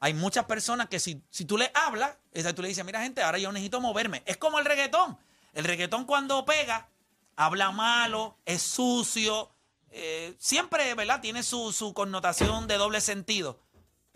Hay 0.00 0.14
muchas 0.14 0.46
personas 0.46 0.88
que 0.88 0.98
si, 0.98 1.22
si 1.30 1.44
tú 1.44 1.56
le 1.56 1.70
hablas, 1.74 2.16
tú 2.54 2.62
le 2.62 2.68
dices, 2.68 2.84
mira 2.84 3.00
gente, 3.00 3.22
ahora 3.22 3.38
yo 3.38 3.52
necesito 3.52 3.80
moverme. 3.80 4.22
Es 4.26 4.36
como 4.36 4.58
el 4.58 4.64
reggaetón. 4.64 5.16
El 5.54 5.64
reggaetón 5.64 6.04
cuando 6.04 6.44
pega, 6.44 6.88
habla 7.36 7.70
malo, 7.70 8.36
es 8.44 8.62
sucio, 8.62 9.54
eh, 9.90 10.34
siempre, 10.38 10.92
¿verdad? 10.94 11.20
Tiene 11.20 11.42
su, 11.42 11.72
su 11.72 11.94
connotación 11.94 12.66
de 12.66 12.78
doble 12.78 13.00
sentido. 13.00 13.60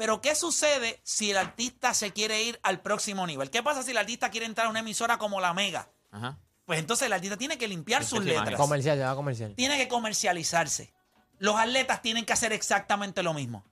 Pero 0.01 0.23
¿qué 0.23 0.35
sucede 0.35 0.99
si 1.05 1.31
el 1.31 1.37
artista 1.37 1.93
se 1.93 2.11
quiere 2.11 2.43
ir 2.43 2.59
al 2.63 2.81
próximo 2.81 3.27
nivel? 3.27 3.51
¿Qué 3.51 3.63
pasa 3.63 3.83
si 3.83 3.91
el 3.91 3.99
artista 3.99 4.31
quiere 4.31 4.47
entrar 4.47 4.67
a 4.67 4.71
una 4.71 4.81
emisora 4.81 5.19
como 5.19 5.43
La 5.43 5.53
Mega? 5.53 5.91
Ajá. 6.11 6.39
Pues 6.65 6.79
entonces 6.79 7.05
el 7.05 7.13
artista 7.13 7.37
tiene 7.37 7.59
que 7.59 7.69
limpiar 7.69 8.03
sus 8.03 8.25
letras 8.25 8.57
Comercial, 8.57 8.99
va 8.99 9.15
comercial. 9.15 9.55
tiene 9.57 9.77
que 9.77 9.89
comercializarse. 9.89 10.95
Los 11.37 11.55
atletas 11.57 12.01
tienen 12.01 12.25
que 12.25 12.33
hacer 12.33 12.55
exactamente 12.55 13.23
lo 13.23 13.35
mismo. 13.35 13.63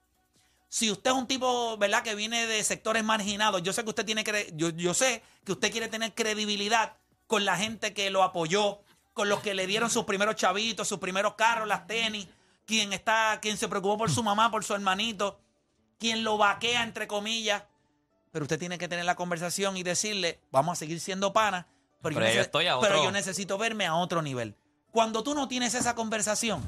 Si 0.68 0.90
usted 0.90 1.12
es 1.12 1.16
un 1.16 1.26
tipo, 1.26 1.78
¿verdad?, 1.78 2.02
que 2.02 2.14
viene 2.14 2.46
de 2.46 2.62
sectores 2.62 3.02
marginados, 3.02 3.62
yo 3.62 3.72
sé 3.72 3.82
que 3.82 3.88
usted 3.88 4.04
tiene 4.04 4.22
que, 4.22 4.52
yo, 4.54 4.68
yo 4.68 4.92
sé 4.92 5.22
que 5.46 5.52
usted 5.52 5.72
quiere 5.72 5.88
tener 5.88 6.12
credibilidad 6.14 6.98
con 7.26 7.46
la 7.46 7.56
gente 7.56 7.94
que 7.94 8.10
lo 8.10 8.22
apoyó, 8.22 8.82
con 9.14 9.30
los 9.30 9.40
que 9.40 9.54
le 9.54 9.66
dieron 9.66 9.88
sus 9.88 10.04
primeros 10.04 10.36
chavitos, 10.36 10.88
sus 10.88 10.98
primeros 10.98 11.36
carros, 11.36 11.66
las 11.66 11.86
tenis, 11.86 12.28
quien 12.66 12.92
está, 12.92 13.38
quien 13.40 13.56
se 13.56 13.66
preocupó 13.66 13.96
por 13.96 14.10
su 14.10 14.22
mamá, 14.22 14.50
por 14.50 14.62
su 14.62 14.74
hermanito, 14.74 15.40
quien 15.98 16.24
lo 16.24 16.38
vaquea 16.38 16.82
entre 16.82 17.06
comillas. 17.06 17.64
Pero 18.32 18.44
usted 18.44 18.58
tiene 18.58 18.78
que 18.78 18.88
tener 18.88 19.04
la 19.04 19.16
conversación 19.16 19.76
y 19.76 19.82
decirle, 19.82 20.40
vamos 20.50 20.72
a 20.72 20.76
seguir 20.76 21.00
siendo 21.00 21.32
panas, 21.32 21.64
pero, 22.02 22.14
Pero 22.16 22.26
yo, 22.26 22.32
yo 22.34 22.40
nece- 22.40 22.44
estoy 22.44 22.66
a 22.66 22.78
pero 22.78 22.94
otro- 22.96 23.04
yo 23.04 23.12
necesito 23.12 23.58
verme 23.58 23.86
a 23.86 23.94
otro 23.94 24.22
nivel. 24.22 24.54
Cuando 24.92 25.22
tú 25.22 25.34
no 25.34 25.48
tienes 25.48 25.74
esa 25.74 25.94
conversación, 25.94 26.62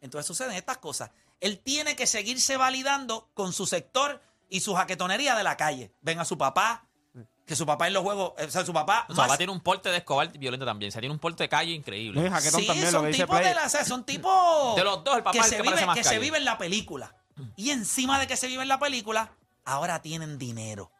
entonces 0.00 0.26
suceden 0.26 0.52
estas 0.54 0.78
cosas. 0.78 1.10
Él 1.40 1.58
tiene 1.58 1.96
que 1.96 2.06
seguirse 2.06 2.56
validando 2.56 3.28
con 3.34 3.52
su 3.52 3.66
sector 3.66 4.20
y 4.48 4.60
su 4.60 4.74
jaquetonería 4.74 5.34
de 5.34 5.42
la 5.44 5.56
calle. 5.56 5.92
Ven 6.02 6.20
a 6.20 6.24
su 6.24 6.38
papá, 6.38 6.86
que 7.46 7.56
su 7.56 7.66
papá 7.66 7.86
en 7.88 7.92
los 7.94 8.02
juegos, 8.02 8.32
o 8.38 8.50
sea, 8.50 8.64
su 8.64 8.72
papá... 8.72 9.04
Su 9.08 9.14
más- 9.16 9.26
papá 9.26 9.36
tiene 9.38 9.52
un 9.52 9.60
porte 9.60 9.90
de 9.90 9.98
Escobar 9.98 10.30
violento 10.38 10.64
también. 10.64 10.88
O 10.88 10.92
sea, 10.92 11.00
tiene 11.00 11.12
un 11.12 11.18
porte 11.18 11.44
de 11.44 11.48
calle 11.48 11.72
increíble. 11.72 12.20
Sí, 12.50 12.66
también, 12.66 12.90
son 12.90 13.10
tipos 13.10 13.38
de 13.40 13.54
la, 13.54 13.66
o 13.66 13.68
sea, 13.68 13.84
son 13.84 14.04
tipos 14.04 14.76
De 14.76 14.84
los 14.84 15.02
dos, 15.04 15.16
el 15.16 15.22
papá 15.22 15.32
que, 15.32 15.38
es 15.40 15.44
el 15.46 15.50
se, 15.56 15.62
vive, 15.62 15.86
que 15.94 16.04
se 16.04 16.18
vive 16.18 16.38
en 16.38 16.44
la 16.44 16.56
película. 16.58 17.14
Y 17.56 17.70
encima 17.70 18.18
de 18.20 18.26
que 18.26 18.36
se 18.36 18.46
vive 18.46 18.62
en 18.62 18.68
la 18.68 18.78
película, 18.78 19.32
ahora 19.64 20.00
tienen 20.02 20.38
dinero. 20.38 20.90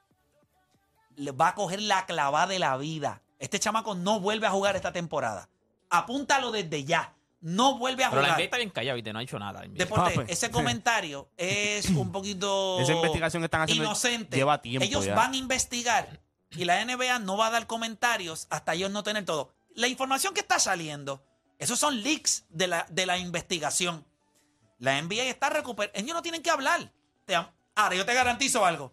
Le 1.16 1.30
va 1.32 1.48
a 1.48 1.54
coger 1.54 1.80
la 1.82 2.06
clavada 2.06 2.46
de 2.48 2.58
la 2.58 2.76
vida. 2.76 3.22
Este 3.38 3.60
chamaco 3.60 3.94
no 3.94 4.20
vuelve 4.20 4.46
a 4.46 4.50
jugar 4.50 4.74
esta 4.76 4.92
temporada. 4.92 5.48
Apúntalo 5.90 6.50
desde 6.50 6.84
ya. 6.84 7.14
No 7.40 7.76
vuelve 7.78 8.04
a 8.04 8.10
Pero 8.10 8.22
la 8.22 8.28
jugar. 8.28 8.38
NBA 8.38 8.44
está 8.44 8.56
bien 8.56 8.70
callada, 8.70 8.94
¿viste? 8.94 9.12
No 9.12 9.18
ha 9.18 9.22
hecho 9.22 9.38
nada. 9.38 9.60
la 9.60 9.66
NBA. 9.68 9.76
Deporte, 9.78 10.10
Ah, 10.10 10.12
pues, 10.14 10.30
ese 10.30 10.50
comentario 10.50 11.28
es 11.36 11.88
un 11.90 12.10
poquito 12.10 12.80
Esa 12.80 12.94
investigación 12.94 13.42
que 13.42 13.44
están 13.44 13.60
haciendo 13.60 13.84
inocente. 13.84 14.36
lleva 14.36 14.62
tiempo 14.62 14.84
Ellos 14.84 15.04
ya. 15.04 15.14
van 15.14 15.34
a 15.34 15.36
investigar 15.36 16.20
y 16.52 16.64
la 16.64 16.82
NBA 16.84 17.18
no 17.18 17.36
va 17.36 17.48
a 17.48 17.50
dar 17.50 17.66
comentarios 17.66 18.46
hasta 18.48 18.72
ellos 18.74 18.90
no 18.90 19.02
tener 19.02 19.24
todo. 19.26 19.52
La 19.74 19.88
información 19.88 20.32
que 20.34 20.40
está 20.40 20.58
saliendo, 20.58 21.22
esos 21.58 21.78
son 21.78 22.02
leaks 22.02 22.44
de 22.48 22.66
la, 22.68 22.86
de 22.90 23.04
la 23.06 23.18
investigación. 23.18 24.06
La 24.84 25.00
NBA 25.00 25.24
está 25.24 25.48
recuperando. 25.50 25.98
Ellos 25.98 26.14
no 26.14 26.22
tienen 26.22 26.42
que 26.42 26.50
hablar. 26.50 26.92
Ahora, 27.74 27.96
yo 27.96 28.04
te 28.04 28.14
garantizo 28.14 28.64
algo. 28.66 28.92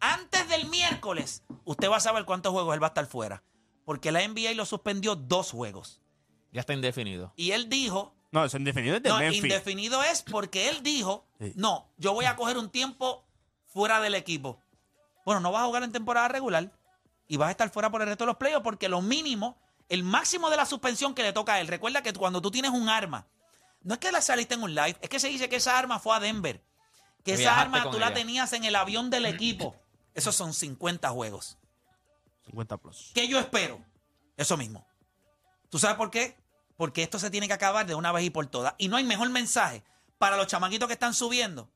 Antes 0.00 0.48
del 0.48 0.66
miércoles, 0.68 1.44
usted 1.64 1.88
va 1.88 1.98
a 1.98 2.00
saber 2.00 2.24
cuántos 2.24 2.52
juegos 2.52 2.74
él 2.74 2.82
va 2.82 2.88
a 2.88 2.94
estar 2.94 3.06
fuera. 3.06 3.42
Porque 3.84 4.10
la 4.12 4.26
NBA 4.26 4.54
lo 4.54 4.66
suspendió 4.66 5.14
dos 5.14 5.52
juegos. 5.52 6.00
Ya 6.52 6.60
está 6.60 6.72
indefinido. 6.74 7.32
Y 7.36 7.52
él 7.52 7.68
dijo 7.68 8.14
No, 8.32 8.44
eso 8.44 8.56
indefinido 8.56 8.96
es 8.96 9.02
de 9.02 9.08
no, 9.08 9.18
Memphis. 9.18 9.44
indefinido 9.44 10.02
es 10.02 10.22
porque 10.22 10.68
él 10.68 10.82
dijo, 10.82 11.26
Sí. 11.38 11.52
no, 11.56 11.88
yo 11.96 12.12
voy 12.12 12.24
a 12.24 12.34
coger 12.36 12.58
un 12.58 12.70
tiempo 12.70 13.24
fuera 13.66 14.00
del 14.00 14.14
equipo. 14.14 14.60
Bueno, 15.24 15.40
no 15.40 15.52
vas 15.52 15.62
a 15.62 15.66
jugar 15.66 15.82
en 15.84 15.92
temporada 15.92 16.28
regular 16.28 16.72
y 17.28 17.36
vas 17.36 17.48
a 17.48 17.50
estar 17.52 17.70
fuera 17.70 17.90
por 17.90 18.00
el 18.02 18.08
resto 18.08 18.24
de 18.24 18.28
los 18.28 18.36
playoffs 18.36 18.64
porque 18.64 18.88
lo 18.88 19.00
mínimo, 19.00 19.58
el 19.88 20.02
máximo 20.02 20.50
de 20.50 20.56
la 20.56 20.66
suspensión 20.66 21.14
que 21.14 21.22
le 21.22 21.32
toca 21.32 21.54
a 21.54 21.60
él. 21.60 21.68
Recuerda 21.68 22.02
que 22.02 22.12
cuando 22.12 22.40
tú 22.42 22.50
tienes 22.50 22.70
un 22.72 22.88
arma, 22.88 23.26
no 23.82 23.94
es 23.94 24.00
que 24.00 24.12
la 24.12 24.20
saliste 24.20 24.54
en 24.54 24.62
un 24.62 24.74
live, 24.74 24.96
es 25.00 25.08
que 25.08 25.20
se 25.20 25.28
dice 25.28 25.48
que 25.48 25.56
esa 25.56 25.78
arma 25.78 25.98
fue 25.98 26.16
a 26.16 26.20
Denver. 26.20 26.62
Que 27.24 27.32
esa 27.34 27.42
Viajaste 27.42 27.62
arma 27.62 27.82
con 27.82 27.92
tú 27.92 27.98
la 27.98 28.06
ella. 28.06 28.14
tenías 28.14 28.52
en 28.52 28.64
el 28.64 28.76
avión 28.76 29.10
del 29.10 29.26
equipo. 29.26 29.76
Esos 30.14 30.34
son 30.34 30.54
50 30.54 31.08
juegos. 31.10 31.58
50 32.46 32.76
plus. 32.78 33.10
¿Qué 33.14 33.28
yo 33.28 33.38
espero? 33.38 33.84
Eso 34.36 34.56
mismo. 34.56 34.86
¿Tú 35.68 35.78
sabes 35.78 35.96
por 35.96 36.10
qué? 36.10 36.36
Porque 36.76 37.02
esto 37.02 37.18
se 37.18 37.30
tiene 37.30 37.46
que 37.46 37.52
acabar 37.52 37.86
de 37.86 37.94
una 37.94 38.10
vez 38.10 38.24
y 38.24 38.30
por 38.30 38.46
todas. 38.46 38.74
Y 38.78 38.88
no 38.88 38.96
hay 38.96 39.04
mejor 39.04 39.28
mensaje 39.30 39.84
para 40.18 40.36
los 40.36 40.46
chamaquitos 40.46 40.86
que 40.88 40.94
están 40.94 41.14
subiendo 41.14 41.70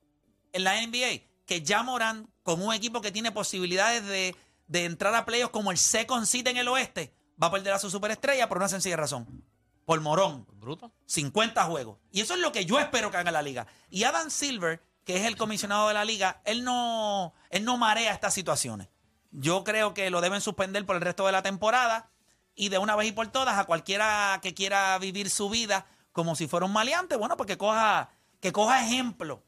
en 0.51 0.63
la 0.63 0.81
NBA 0.81 1.21
que 1.45 1.61
ya 1.61 1.83
Morán, 1.83 2.27
con 2.43 2.61
un 2.61 2.73
equipo 2.73 3.01
que 3.01 3.11
tiene 3.11 3.31
posibilidades 3.31 4.03
de, 4.05 4.35
de 4.67 4.85
entrar 4.85 5.13
a 5.13 5.25
playoffs 5.25 5.51
como 5.51 5.71
el 5.71 5.77
second 5.77 6.25
seed 6.25 6.47
en 6.47 6.57
el 6.57 6.67
oeste, 6.67 7.13
va 7.41 7.47
a 7.47 7.51
perder 7.51 7.73
a 7.73 7.79
su 7.79 7.91
superestrella 7.91 8.49
por 8.49 8.57
una 8.57 8.67
sencilla 8.67 8.97
razón. 8.97 9.44
Por 9.85 10.01
Morón. 10.01 10.47
Bruto. 10.53 10.91
50 11.05 11.63
juegos. 11.65 11.99
Y 12.11 12.21
eso 12.21 12.33
es 12.33 12.39
lo 12.39 12.51
que 12.51 12.65
yo 12.65 12.79
espero 12.79 13.11
que 13.11 13.17
haga 13.17 13.31
la 13.31 13.41
liga. 13.41 13.67
Y 13.89 14.03
Adam 14.03 14.29
Silver, 14.29 14.83
que 15.03 15.17
es 15.17 15.25
el 15.25 15.37
comisionado 15.37 15.87
de 15.87 15.93
la 15.93 16.05
liga, 16.05 16.41
él 16.43 16.63
no, 16.63 17.33
él 17.49 17.63
no 17.63 17.77
marea 17.77 18.11
estas 18.11 18.33
situaciones. 18.33 18.89
Yo 19.31 19.63
creo 19.63 19.93
que 19.93 20.09
lo 20.09 20.21
deben 20.21 20.41
suspender 20.41 20.85
por 20.85 20.95
el 20.95 21.01
resto 21.01 21.25
de 21.25 21.31
la 21.31 21.43
temporada 21.43 22.09
y 22.55 22.69
de 22.69 22.77
una 22.77 22.95
vez 22.95 23.09
y 23.09 23.11
por 23.11 23.27
todas 23.27 23.57
a 23.59 23.65
cualquiera 23.65 24.39
que 24.41 24.53
quiera 24.53 24.97
vivir 24.97 25.29
su 25.29 25.49
vida 25.49 25.85
como 26.15 26.35
si 26.35 26.47
fuera 26.47 26.65
un 26.65 26.71
maleante, 26.71 27.17
bueno, 27.17 27.35
pues 27.35 27.45
que 27.45 27.57
coja, 27.57 28.09
que 28.39 28.53
coja 28.53 28.81
ejemplo. 28.81 29.43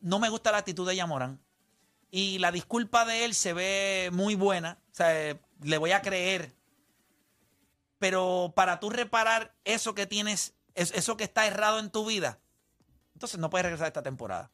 No 0.00 0.18
me 0.18 0.28
gusta 0.28 0.50
la 0.50 0.58
actitud 0.58 0.86
de 0.86 0.96
Yamorán. 0.96 1.40
Y 2.10 2.40
la 2.40 2.50
disculpa 2.50 3.04
de 3.04 3.24
él 3.24 3.34
se 3.34 3.52
ve 3.52 4.10
muy 4.12 4.34
buena. 4.34 4.78
O 4.90 4.94
sea, 4.94 5.38
le 5.62 5.78
voy 5.78 5.92
a 5.92 6.02
creer 6.02 6.52
pero 8.02 8.52
para 8.56 8.80
tú 8.80 8.90
reparar 8.90 9.54
eso 9.64 9.94
que 9.94 10.08
tienes, 10.08 10.54
es- 10.74 10.90
eso 10.90 11.16
que 11.16 11.22
está 11.22 11.46
errado 11.46 11.78
en 11.78 11.88
tu 11.88 12.04
vida, 12.04 12.40
entonces 13.14 13.38
no 13.38 13.48
puedes 13.48 13.62
regresar 13.64 13.86
esta 13.86 14.02
temporada. 14.02 14.50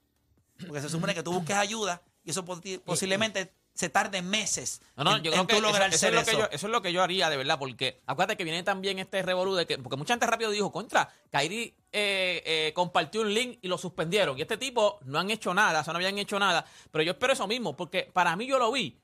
Porque 0.67 0.83
se 0.83 0.91
supone 0.91 1.15
que 1.15 1.23
tú 1.23 1.33
busques 1.33 1.57
ayuda 1.57 2.03
y 2.25 2.31
eso 2.31 2.45
posi- 2.45 2.79
posiblemente 2.85 3.55
se 3.73 3.89
tarde 3.89 4.21
meses. 4.21 4.83
No, 4.97 5.05
no, 5.05 5.17
en- 5.17 5.23
yo 5.23 5.33
en 5.33 5.47
creo 5.47 5.47
que 5.47 5.53
tú 5.55 5.59
eso, 5.61 5.67
lograr 5.67 5.95
eso 5.95 6.09
es 6.09 6.13
lo 6.15 6.25
que 6.25 6.31
eso. 6.33 6.41
yo, 6.41 6.45
eso 6.51 6.67
es 6.67 6.71
lo 6.73 6.83
que 6.83 6.93
yo 6.93 7.03
haría, 7.03 7.31
de 7.31 7.39
verdad, 7.39 7.59
porque 7.59 8.03
acuérdate 8.05 8.37
que 8.37 8.45
viene 8.45 8.63
también 8.65 8.99
este 8.99 9.23
revolú 9.23 9.55
de 9.55 9.65
que, 9.67 9.79
porque 9.79 9.97
mucha 9.97 10.13
gente 10.13 10.27
rápido 10.27 10.51
dijo, 10.51 10.71
contra, 10.71 11.09
Kairi 11.31 11.75
eh, 11.91 12.43
eh, 12.45 12.73
compartió 12.75 13.23
un 13.23 13.33
link 13.33 13.61
y 13.63 13.69
lo 13.69 13.79
suspendieron. 13.79 14.37
Y 14.37 14.43
este 14.43 14.59
tipo 14.59 14.99
no 15.07 15.19
han 15.19 15.31
hecho 15.31 15.55
nada, 15.55 15.81
o 15.81 15.85
sea, 15.85 15.95
no 15.95 15.99
habían 15.99 16.19
hecho 16.19 16.39
nada. 16.39 16.67
Pero 16.91 17.03
yo 17.03 17.13
espero 17.13 17.33
eso 17.33 17.47
mismo, 17.47 17.75
porque 17.77 18.11
para 18.13 18.37
mí 18.37 18.47
yo 18.47 18.59
lo 18.59 18.71
vi. 18.71 18.99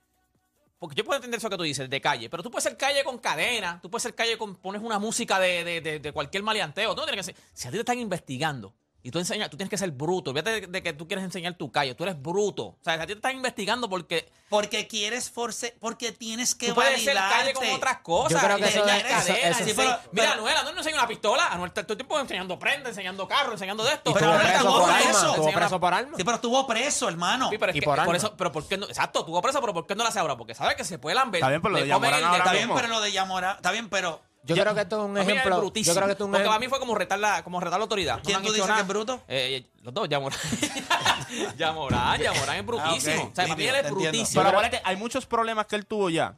Porque 0.78 0.96
yo 0.96 1.04
puedo 1.04 1.16
entender 1.16 1.38
eso 1.38 1.48
que 1.48 1.56
tú 1.56 1.62
dices, 1.62 1.88
de 1.88 2.00
calle, 2.00 2.28
pero 2.28 2.42
tú 2.42 2.50
puedes 2.50 2.64
ser 2.64 2.76
calle 2.76 3.02
con 3.04 3.18
cadena, 3.18 3.78
tú 3.80 3.90
puedes 3.90 4.02
ser 4.02 4.14
calle 4.14 4.36
con, 4.36 4.56
pones 4.56 4.82
una 4.82 4.98
música 4.98 5.38
de, 5.38 5.64
de- 5.64 5.80
de- 5.80 5.98
de 6.00 6.12
cualquier 6.12 6.42
maleanteo, 6.42 6.94
tú 6.94 7.00
no 7.00 7.06
tienes 7.06 7.26
que 7.26 7.32
ser, 7.32 7.42
si 7.52 7.68
a 7.68 7.70
ti 7.70 7.76
te 7.76 7.80
están 7.80 7.98
investigando 7.98 8.74
y 9.04 9.10
tú 9.10 9.18
enseñas, 9.18 9.50
tú 9.50 9.58
tienes 9.58 9.68
que 9.68 9.76
ser 9.76 9.90
bruto, 9.90 10.32
fíjate 10.32 10.62
de, 10.62 10.66
de 10.66 10.82
que 10.82 10.94
tú 10.94 11.06
quieres 11.06 11.22
enseñar 11.26 11.52
tu 11.54 11.70
calle, 11.70 11.94
tú 11.94 12.04
eres 12.04 12.20
bruto, 12.20 12.64
o 12.64 12.78
sea, 12.82 12.94
a 12.94 13.00
ti 13.00 13.08
te 13.08 13.12
están 13.12 13.36
investigando 13.36 13.86
porque 13.86 14.32
Porque 14.48 14.86
quieres 14.86 15.30
force, 15.30 15.76
porque 15.78 16.12
tienes 16.12 16.54
que 16.54 16.68
Tú 16.68 16.74
puedes 16.74 17.04
ser 17.04 17.14
calle 17.14 17.52
con 17.52 17.68
otras 17.72 17.98
cosas. 17.98 18.32
Yo 18.32 18.38
creo 18.38 18.56
que 18.56 18.64
eso 18.64 18.84
eso- 18.86 19.64
sí. 19.64 19.72
Pero- 19.76 19.98
Mira, 20.12 20.32
Anuel, 20.32 20.56
Anuel 20.56 20.74
no 20.74 20.80
enseña 20.80 20.96
una 20.96 21.06
pistola. 21.06 21.48
Anuel 21.48 21.68
está 21.68 21.82
todo 21.82 21.92
el 21.92 21.98
tiempo 21.98 22.18
enseñando 22.18 22.58
prenda, 22.58 22.88
enseñando 22.88 23.28
carro, 23.28 23.52
enseñando 23.52 23.84
de 23.84 23.92
esto. 23.92 24.14
Pero 24.14 24.32
estuvo 24.32 24.32
ahora 24.32 24.52
preso 24.52 24.80
por 24.80 24.90
arma. 24.90 25.28
Estuvo 25.28 25.52
preso 25.52 25.80
por 25.80 25.94
arma. 25.94 26.16
Sí, 26.16 26.24
pero 26.24 26.34
estuvo 26.36 26.66
preso, 26.66 27.08
hermano. 27.08 27.50
Sí, 27.50 27.58
pero 27.58 27.72
es 27.72 27.76
Y 27.76 27.80
que 27.80 27.84
por 27.84 28.04
por, 28.06 28.16
eso, 28.16 28.34
pero 28.38 28.52
¿por 28.52 28.66
qué 28.66 28.78
no? 28.78 28.86
Exacto, 28.86 29.24
tuvo 29.26 29.42
preso, 29.42 29.60
pero 29.60 29.74
¿por 29.74 29.86
qué 29.86 29.94
no 29.94 30.02
la 30.02 30.08
hace 30.08 30.18
ahora? 30.18 30.36
Porque 30.36 30.54
sabe 30.54 30.76
que 30.76 30.84
se 30.84 30.98
puede 30.98 31.14
lamber. 31.14 31.40
Está 31.40 31.50
bien, 31.50 31.60
pero 31.60 31.72
lo 31.72 31.78
de 31.80 31.86
dedo. 31.86 32.02
Está 32.36 32.52
bien, 32.52 32.70
pero 32.74 32.88
lo 32.88 33.00
de 33.02 33.12
Yamora, 33.12 33.52
está 33.52 33.70
bien, 33.70 33.90
pero 33.90 34.22
Yo 34.46 34.54
creo 34.56 34.74
que 34.74 34.80
esto 34.82 34.98
es 35.04 35.10
un 35.10 35.16
es 35.18 35.26
ejemplo. 35.28 35.72
Yo 35.74 35.94
creo 35.94 36.06
que 36.06 36.12
esto 36.12 36.24
es 36.24 36.26
un 36.26 36.30
Porque 36.32 36.36
ejemplo. 36.42 36.48
para 36.50 36.58
mí 36.58 36.68
fue 36.68 36.78
como 36.78 36.94
retar 36.94 37.18
la, 37.18 37.42
como 37.42 37.60
retar 37.60 37.78
la 37.78 37.84
autoridad. 37.84 38.20
¿Quién 38.22 38.40
no 38.40 38.46
tú 38.46 38.52
dices 38.52 38.66
nada. 38.68 38.76
que 38.76 38.82
es 38.82 38.88
bruto? 38.88 39.22
Eh, 39.28 39.66
los 39.82 39.94
dos, 39.94 40.08
Yamorán. 40.08 40.38
Yamorán, 41.56 42.20
Yamorán 42.20 42.56
es 42.56 42.66
brutísimo. 42.66 43.22
ok, 43.24 43.32
O 43.32 43.34
sea, 43.34 43.44
para 43.44 43.56
mí 43.56 43.64
él 43.64 43.74
es 43.76 43.90
brutísimo. 43.90 44.42
Pero 44.42 44.48
acuérdate, 44.50 44.80
hay 44.84 44.96
muchos 44.96 45.26
problemas 45.26 45.66
que 45.66 45.76
él 45.76 45.86
tuvo 45.86 46.10
ya. 46.10 46.36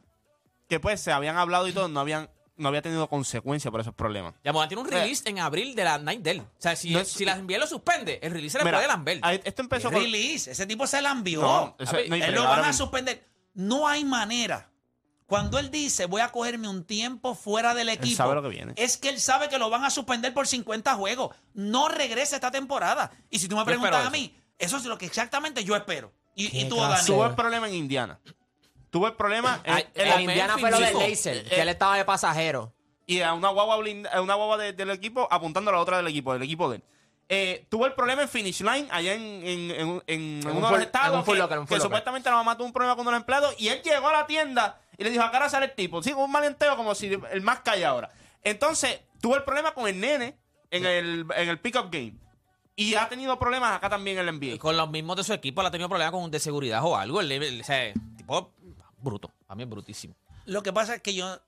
Que 0.69 0.79
pues 0.79 0.99
se 1.01 1.11
habían 1.11 1.37
hablado 1.37 1.67
y 1.67 1.73
todo, 1.73 1.87
no 1.87 1.99
habían, 1.99 2.29
no 2.57 2.67
había 2.69 2.81
tenido 2.81 3.07
consecuencias 3.07 3.71
por 3.71 3.79
esos 3.81 3.93
problemas. 3.93 4.33
Yamorán 4.43 4.67
tiene 4.69 4.81
un 4.81 4.89
release 4.89 5.27
en 5.29 5.39
abril 5.39 5.75
de 5.75 5.83
la 5.83 5.97
Night 5.97 6.21
Dell. 6.21 6.39
O 6.41 6.45
sea, 6.57 6.75
si, 6.75 6.91
No 6.91 6.99
es- 6.99 7.09
si 7.09 7.25
la 7.25 7.35
lo 7.37 7.67
suspende, 7.67 8.19
el 8.21 8.31
release 8.31 8.53
se 8.53 8.57
le 8.59 8.65
Mira, 8.65 8.77
puede 8.77 8.87
lamber. 8.87 9.19
ahí- 9.21 9.41
esto 9.43 9.61
empezó 9.61 9.91
con... 9.91 10.01
release. 10.01 10.51
Ese 10.51 10.65
tipo 10.65 10.85
se 10.87 11.01
la 11.01 11.11
envió. 11.11 11.41
No, 11.41 11.75
eso- 11.79 11.93
no 12.07 12.15
hay 12.15 12.21
él 12.21 12.35
lo 12.35 12.43
van 12.43 12.65
a 12.65 12.73
suspender. 12.73 13.23
No 13.53 13.87
hay 13.87 14.03
manera. 14.05 14.69
Cuando 15.27 15.59
él 15.59 15.69
dice 15.69 16.05
voy 16.07 16.21
a 16.21 16.29
cogerme 16.29 16.67
un 16.67 16.83
tiempo 16.85 17.35
fuera 17.35 17.73
del 17.75 17.89
equipo, 17.89 18.15
sabe 18.17 18.33
lo 18.35 18.41
que 18.41 18.47
viene. 18.49 18.73
es 18.77 18.97
que 18.97 19.09
él 19.09 19.19
sabe 19.19 19.49
que 19.49 19.57
lo 19.59 19.69
van 19.69 19.83
a 19.83 19.89
suspender 19.89 20.33
por 20.33 20.47
50 20.47 20.95
juegos. 20.95 21.35
No 21.53 21.89
regresa 21.89 22.35
esta 22.37 22.49
temporada. 22.49 23.11
Y 23.29 23.39
si 23.39 23.47
tú 23.47 23.55
me 23.57 23.65
preguntas 23.65 24.05
a 24.05 24.09
mí, 24.09 24.35
eso 24.57 24.77
es 24.77 24.85
lo 24.85 24.97
que 24.97 25.05
exactamente 25.05 25.63
yo 25.63 25.75
espero. 25.75 26.11
Y, 26.33 26.65
tú. 26.65 26.77
Dani. 26.77 27.05
Tuvo 27.05 27.25
el 27.25 27.35
problema 27.35 27.67
en 27.67 27.75
Indiana. 27.75 28.19
Tuvo 28.89 29.07
el 29.07 29.13
problema 29.15 29.59
en, 29.65 29.73
Ay, 29.73 29.85
en 29.95 30.01
el 30.03 30.09
la- 30.09 30.15
En 30.15 30.21
Indiana 30.21 30.57
fue 30.57 30.71
lo 30.71 30.79
del 30.79 30.97
laser, 30.97 31.43
que 31.43 31.61
él 31.61 31.69
estaba 31.69 31.97
de 31.97 32.05
pasajero. 32.05 32.73
y 33.05 33.21
a 33.21 33.33
una 33.33 33.49
guagua, 33.49 33.77
blinda- 33.77 34.09
a 34.13 34.21
una 34.21 34.35
guagua 34.35 34.57
de- 34.57 34.73
del 34.73 34.89
equipo 34.91 35.27
apuntando 35.31 35.71
a 35.71 35.73
la 35.73 35.79
otra 35.81 35.97
del 35.97 36.07
equipo, 36.07 36.33
del 36.33 36.43
equipo 36.43 36.69
de 36.69 36.77
él. 36.77 36.83
Eh, 37.29 37.65
tuvo 37.69 37.85
el 37.85 37.93
problema 37.93 38.21
en 38.21 38.29
Finish 38.29 38.61
Line 38.61 38.87
allá 38.89 39.13
en, 39.13 39.21
en, 39.21 39.71
en- 39.71 40.03
en 40.07 40.47
un 40.47 40.57
uno 40.57 40.67
de 40.67 40.73
los 40.77 40.81
estados 40.83 41.27
en 41.27 41.33
que, 41.67 41.75
que 41.75 41.79
supuestamente 41.81 42.29
la 42.29 42.37
mamá 42.37 42.55
tuvo 42.55 42.67
un 42.67 42.73
problema 42.73 42.95
con 42.95 43.05
un 43.07 43.13
empleado 43.15 43.49
y 43.57 43.67
él 43.67 43.81
llegó 43.83 44.07
a 44.07 44.13
la 44.13 44.27
tienda 44.27 44.79
y 44.97 45.03
le 45.03 45.11
dijo, 45.11 45.23
acá 45.23 45.37
ahora 45.37 45.49
sale 45.49 45.67
el 45.67 45.75
tipo. 45.75 46.01
Sí, 46.01 46.13
un 46.13 46.31
malienteo 46.31 46.75
como 46.75 46.95
si 46.95 47.19
el 47.31 47.41
más 47.41 47.59
calle 47.59 47.85
ahora. 47.85 48.11
Entonces, 48.43 48.99
tuvo 49.21 49.35
el 49.35 49.43
problema 49.43 49.73
con 49.73 49.87
el 49.87 49.99
nene 49.99 50.37
en 50.71 50.85
el, 50.85 51.25
en 51.35 51.49
el 51.49 51.59
pick-up 51.59 51.89
game. 51.91 52.15
Y 52.75 52.95
ha 52.95 53.09
tenido 53.09 53.37
problemas 53.39 53.75
acá 53.75 53.89
también 53.89 54.19
en 54.19 54.27
el 54.27 54.35
Y 54.35 54.51
NBA. 54.53 54.59
con 54.59 54.77
los 54.77 54.89
mismos 54.89 55.17
de 55.17 55.23
su 55.23 55.33
equipo, 55.33 55.61
ha 55.61 55.71
tenido 55.71 55.89
problemas 55.89 56.11
con 56.11 56.29
de 56.29 56.39
seguridad 56.39 56.83
o 56.83 56.95
algo. 56.95 57.21
El, 57.21 57.63
tipo 58.17 58.53
bruto. 59.01 59.31
A 59.47 59.55
mí 59.55 59.63
es 59.63 59.69
brutísimo. 59.69 60.15
Lo 60.45 60.63
que 60.63 60.71
pasa 60.71 60.95
es 60.95 61.01
que 61.01 61.13
yo, 61.13 61.39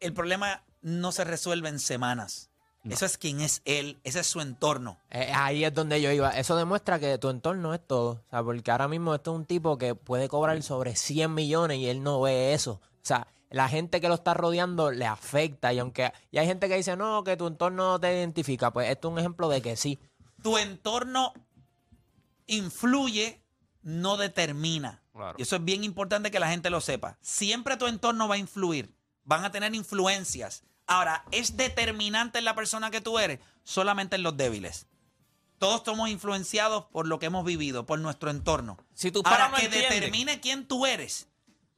el 0.00 0.12
problema 0.12 0.64
no 0.80 1.12
se 1.12 1.24
resuelve 1.24 1.68
en 1.68 1.78
semanas. 1.78 2.50
Eso 2.90 3.06
es 3.06 3.18
quién 3.18 3.40
es 3.40 3.62
él, 3.64 3.98
ese 4.04 4.20
es 4.20 4.26
su 4.26 4.40
entorno. 4.40 4.98
Eh, 5.10 5.30
ahí 5.34 5.64
es 5.64 5.74
donde 5.74 6.00
yo 6.00 6.10
iba. 6.10 6.30
Eso 6.30 6.56
demuestra 6.56 6.98
que 6.98 7.18
tu 7.18 7.28
entorno 7.28 7.74
es 7.74 7.80
todo. 7.86 8.22
O 8.26 8.30
sea, 8.30 8.42
porque 8.42 8.70
ahora 8.70 8.88
mismo 8.88 9.14
esto 9.14 9.32
es 9.32 9.38
un 9.38 9.44
tipo 9.44 9.78
que 9.78 9.94
puede 9.94 10.28
cobrar 10.28 10.62
sobre 10.62 10.96
100 10.96 11.32
millones 11.32 11.78
y 11.78 11.88
él 11.88 12.02
no 12.02 12.20
ve 12.20 12.54
eso. 12.54 12.72
O 12.72 12.80
sea, 13.02 13.26
la 13.50 13.68
gente 13.68 14.00
que 14.00 14.08
lo 14.08 14.14
está 14.14 14.34
rodeando 14.34 14.90
le 14.90 15.06
afecta. 15.06 15.72
Y 15.72 15.78
aunque 15.78 16.12
y 16.30 16.38
hay 16.38 16.46
gente 16.46 16.68
que 16.68 16.76
dice, 16.76 16.96
no, 16.96 17.24
que 17.24 17.36
tu 17.36 17.46
entorno 17.46 17.92
no 17.92 18.00
te 18.00 18.12
identifica, 18.12 18.72
pues 18.72 18.90
esto 18.90 19.08
es 19.08 19.12
un 19.12 19.18
ejemplo 19.18 19.48
de 19.48 19.62
que 19.62 19.76
sí. 19.76 19.98
Tu 20.42 20.58
entorno 20.58 21.32
influye, 22.46 23.42
no 23.82 24.16
determina. 24.16 25.02
Claro. 25.12 25.36
Y 25.38 25.42
eso 25.42 25.56
es 25.56 25.64
bien 25.64 25.84
importante 25.84 26.30
que 26.30 26.40
la 26.40 26.48
gente 26.48 26.70
lo 26.70 26.80
sepa. 26.80 27.18
Siempre 27.20 27.76
tu 27.76 27.86
entorno 27.86 28.28
va 28.28 28.34
a 28.34 28.38
influir, 28.38 28.94
van 29.24 29.44
a 29.44 29.50
tener 29.50 29.74
influencias. 29.74 30.62
Ahora, 30.86 31.24
¿es 31.32 31.56
determinante 31.56 32.38
en 32.38 32.44
la 32.44 32.54
persona 32.54 32.90
que 32.90 33.00
tú 33.00 33.18
eres? 33.18 33.40
Solamente 33.64 34.16
en 34.16 34.22
los 34.22 34.36
débiles. 34.36 34.86
Todos 35.58 35.82
somos 35.84 36.08
influenciados 36.10 36.84
por 36.86 37.06
lo 37.08 37.18
que 37.18 37.26
hemos 37.26 37.44
vivido, 37.44 37.86
por 37.86 37.98
nuestro 37.98 38.30
entorno. 38.30 38.76
Si 38.94 39.10
tus 39.10 39.24
Ahora, 39.24 39.48
no 39.48 39.56
que 39.56 39.64
entienden. 39.64 39.90
determine 39.90 40.40
quién 40.40 40.66
tú 40.68 40.86
eres, 40.86 41.28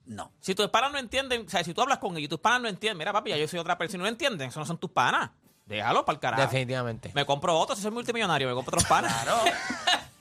no. 0.04 0.32
Si 0.40 0.54
tus 0.54 0.68
panas 0.68 0.90
no 0.90 0.98
entienden, 0.98 1.46
o 1.46 1.48
sea, 1.48 1.62
si 1.62 1.74
tú 1.74 1.82
hablas 1.82 1.98
con 1.98 2.12
ellos 2.12 2.24
y 2.24 2.28
tus 2.28 2.40
panas 2.40 2.62
no 2.62 2.68
entienden, 2.68 2.98
mira, 2.98 3.12
papi, 3.12 3.30
ya 3.30 3.36
yo 3.36 3.46
soy 3.46 3.60
otra 3.60 3.78
persona 3.78 4.02
y 4.02 4.04
no 4.04 4.08
entienden, 4.08 4.48
eso 4.48 4.58
no 4.58 4.66
son 4.66 4.78
tus 4.78 4.90
panas. 4.90 5.30
Déjalo 5.68 6.04
para 6.04 6.14
el 6.16 6.20
carajo. 6.20 6.42
Definitivamente. 6.42 7.10
Me 7.14 7.24
compro 7.26 7.56
otros, 7.58 7.78
si 7.78 7.82
soy 7.82 7.90
multimillonario, 7.92 8.48
me 8.48 8.54
compro 8.54 8.76
otros 8.76 8.88
panas. 8.88 9.12
Claro. 9.22 9.42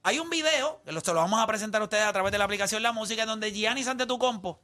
Hay 0.03 0.19
un 0.19 0.29
video, 0.29 0.81
que 0.83 0.91
se 0.99 1.13
lo 1.13 1.19
vamos 1.19 1.39
a 1.39 1.47
presentar 1.47 1.81
a 1.81 1.85
ustedes 1.85 2.05
a 2.05 2.13
través 2.13 2.31
de 2.31 2.37
la 2.37 2.45
aplicación 2.45 2.81
La 2.81 2.91
Música, 2.91 3.21
en 3.21 3.27
donde 3.27 3.51
Giannis 3.51 3.87
ante 3.87 4.05
tu 4.05 4.17
compo 4.17 4.59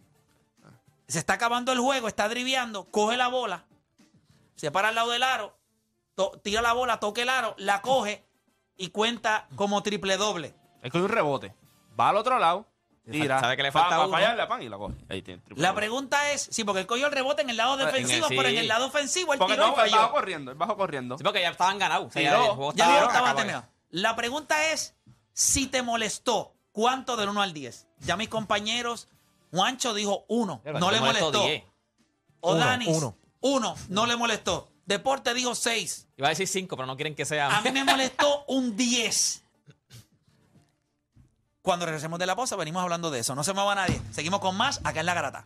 se 1.07 1.19
está 1.19 1.33
acabando 1.33 1.71
el 1.71 1.79
juego, 1.79 2.07
está 2.09 2.27
driviando, 2.27 2.83
coge 2.85 3.15
la 3.15 3.29
bola, 3.29 3.63
se 4.57 4.69
para 4.71 4.89
al 4.89 4.95
lado 4.95 5.11
del 5.11 5.23
aro, 5.23 5.57
to- 6.15 6.39
tira 6.43 6.61
la 6.61 6.73
bola, 6.73 6.99
toca 6.99 7.21
el 7.21 7.29
aro, 7.29 7.55
la 7.57 7.81
coge 7.81 8.25
y 8.75 8.89
cuenta 8.89 9.47
como 9.55 9.81
triple 9.83 10.17
doble. 10.17 10.53
Es 10.83 10.91
que 10.91 10.97
hay 10.97 11.03
un 11.05 11.09
rebote. 11.09 11.55
Va 11.99 12.09
al 12.09 12.17
otro 12.17 12.37
lado, 12.37 12.65
tira. 13.09 13.39
Sabe 13.39 13.55
que 13.57 13.63
le 13.63 13.71
fa- 13.71 13.81
falta 13.81 13.97
va 13.97 14.03
a 14.03 14.07
uno. 14.07 14.15
fallar, 14.17 14.35
la 14.35 14.47
pan 14.47 14.61
y 14.61 14.69
la 14.69 14.77
coge. 14.77 14.95
Ahí 15.09 15.21
tiene 15.21 15.41
triple 15.41 15.61
La 15.61 15.69
doble. 15.69 15.79
pregunta 15.81 16.31
es, 16.31 16.41
sí, 16.51 16.63
porque 16.63 16.81
él 16.81 16.87
cogió 16.87 17.05
el 17.07 17.11
rebote 17.13 17.41
en 17.43 17.49
el 17.49 17.57
lado 17.57 17.77
defensivo, 17.77 18.27
sí. 18.27 18.35
pero 18.35 18.49
en 18.49 18.57
el 18.57 18.67
lado 18.67 18.87
ofensivo 18.87 19.33
él 19.33 19.39
Porque 19.39 19.53
tiró 19.53 19.67
y 19.67 19.69
no, 19.69 19.75
bajó 19.75 19.89
falló. 19.89 20.11
corriendo, 20.11 20.51
él 20.51 20.57
bajó 20.57 20.75
corriendo. 20.77 21.17
Sí, 21.17 21.23
porque 21.23 21.41
ya 21.41 21.49
estaban 21.49 21.79
ganados. 21.79 22.07
O 22.07 22.11
sea, 22.11 22.21
ya 22.21 22.31
Tiró. 22.31 22.43
el 22.43 22.51
juego 22.51 22.73
Ya 22.73 22.83
estaba- 22.85 22.99
no 23.01 23.07
estaba 23.07 23.35
terminado. 23.35 23.65
La 23.89 24.15
pregunta 24.15 24.71
es, 24.71 24.95
si 25.33 25.67
te 25.67 25.81
molestó, 25.81 26.53
¿cuánto 26.71 27.15
del 27.15 27.29
1 27.29 27.41
al 27.41 27.53
10? 27.53 27.87
Ya 27.99 28.17
mis 28.17 28.27
compañeros, 28.29 29.07
Juancho 29.51 29.93
dijo 29.93 30.25
1, 30.27 30.61
Pero 30.63 30.77
no 30.79 30.91
le 30.91 30.99
molestó. 30.99 31.31
10. 31.43 31.63
O 32.41 32.51
Uno, 32.53 32.59
Danis, 32.65 33.03
uno. 33.41 33.73
1, 33.73 33.85
no 33.89 34.05
le 34.05 34.15
molestó. 34.15 34.69
Deporte 34.85 35.33
dijo 35.33 35.53
6. 35.53 36.07
Iba 36.17 36.27
a 36.27 36.29
decir 36.29 36.47
5, 36.47 36.75
pero 36.75 36.85
no 36.87 36.95
quieren 36.95 37.15
que 37.15 37.25
sea. 37.25 37.55
A 37.55 37.61
mí 37.61 37.71
me 37.71 37.83
molestó 37.83 38.45
un 38.47 38.75
10. 38.75 39.43
Cuando 41.61 41.85
regresemos 41.85 42.17
de 42.17 42.25
la 42.25 42.35
pausa 42.35 42.55
venimos 42.55 42.81
hablando 42.81 43.11
de 43.11 43.19
eso. 43.19 43.35
No 43.35 43.43
se 43.43 43.53
mueva 43.53 43.75
nadie. 43.75 44.01
Seguimos 44.11 44.39
con 44.39 44.55
más 44.55 44.79
acá 44.83 45.01
en 45.01 45.05
La 45.05 45.13
Garata. 45.13 45.45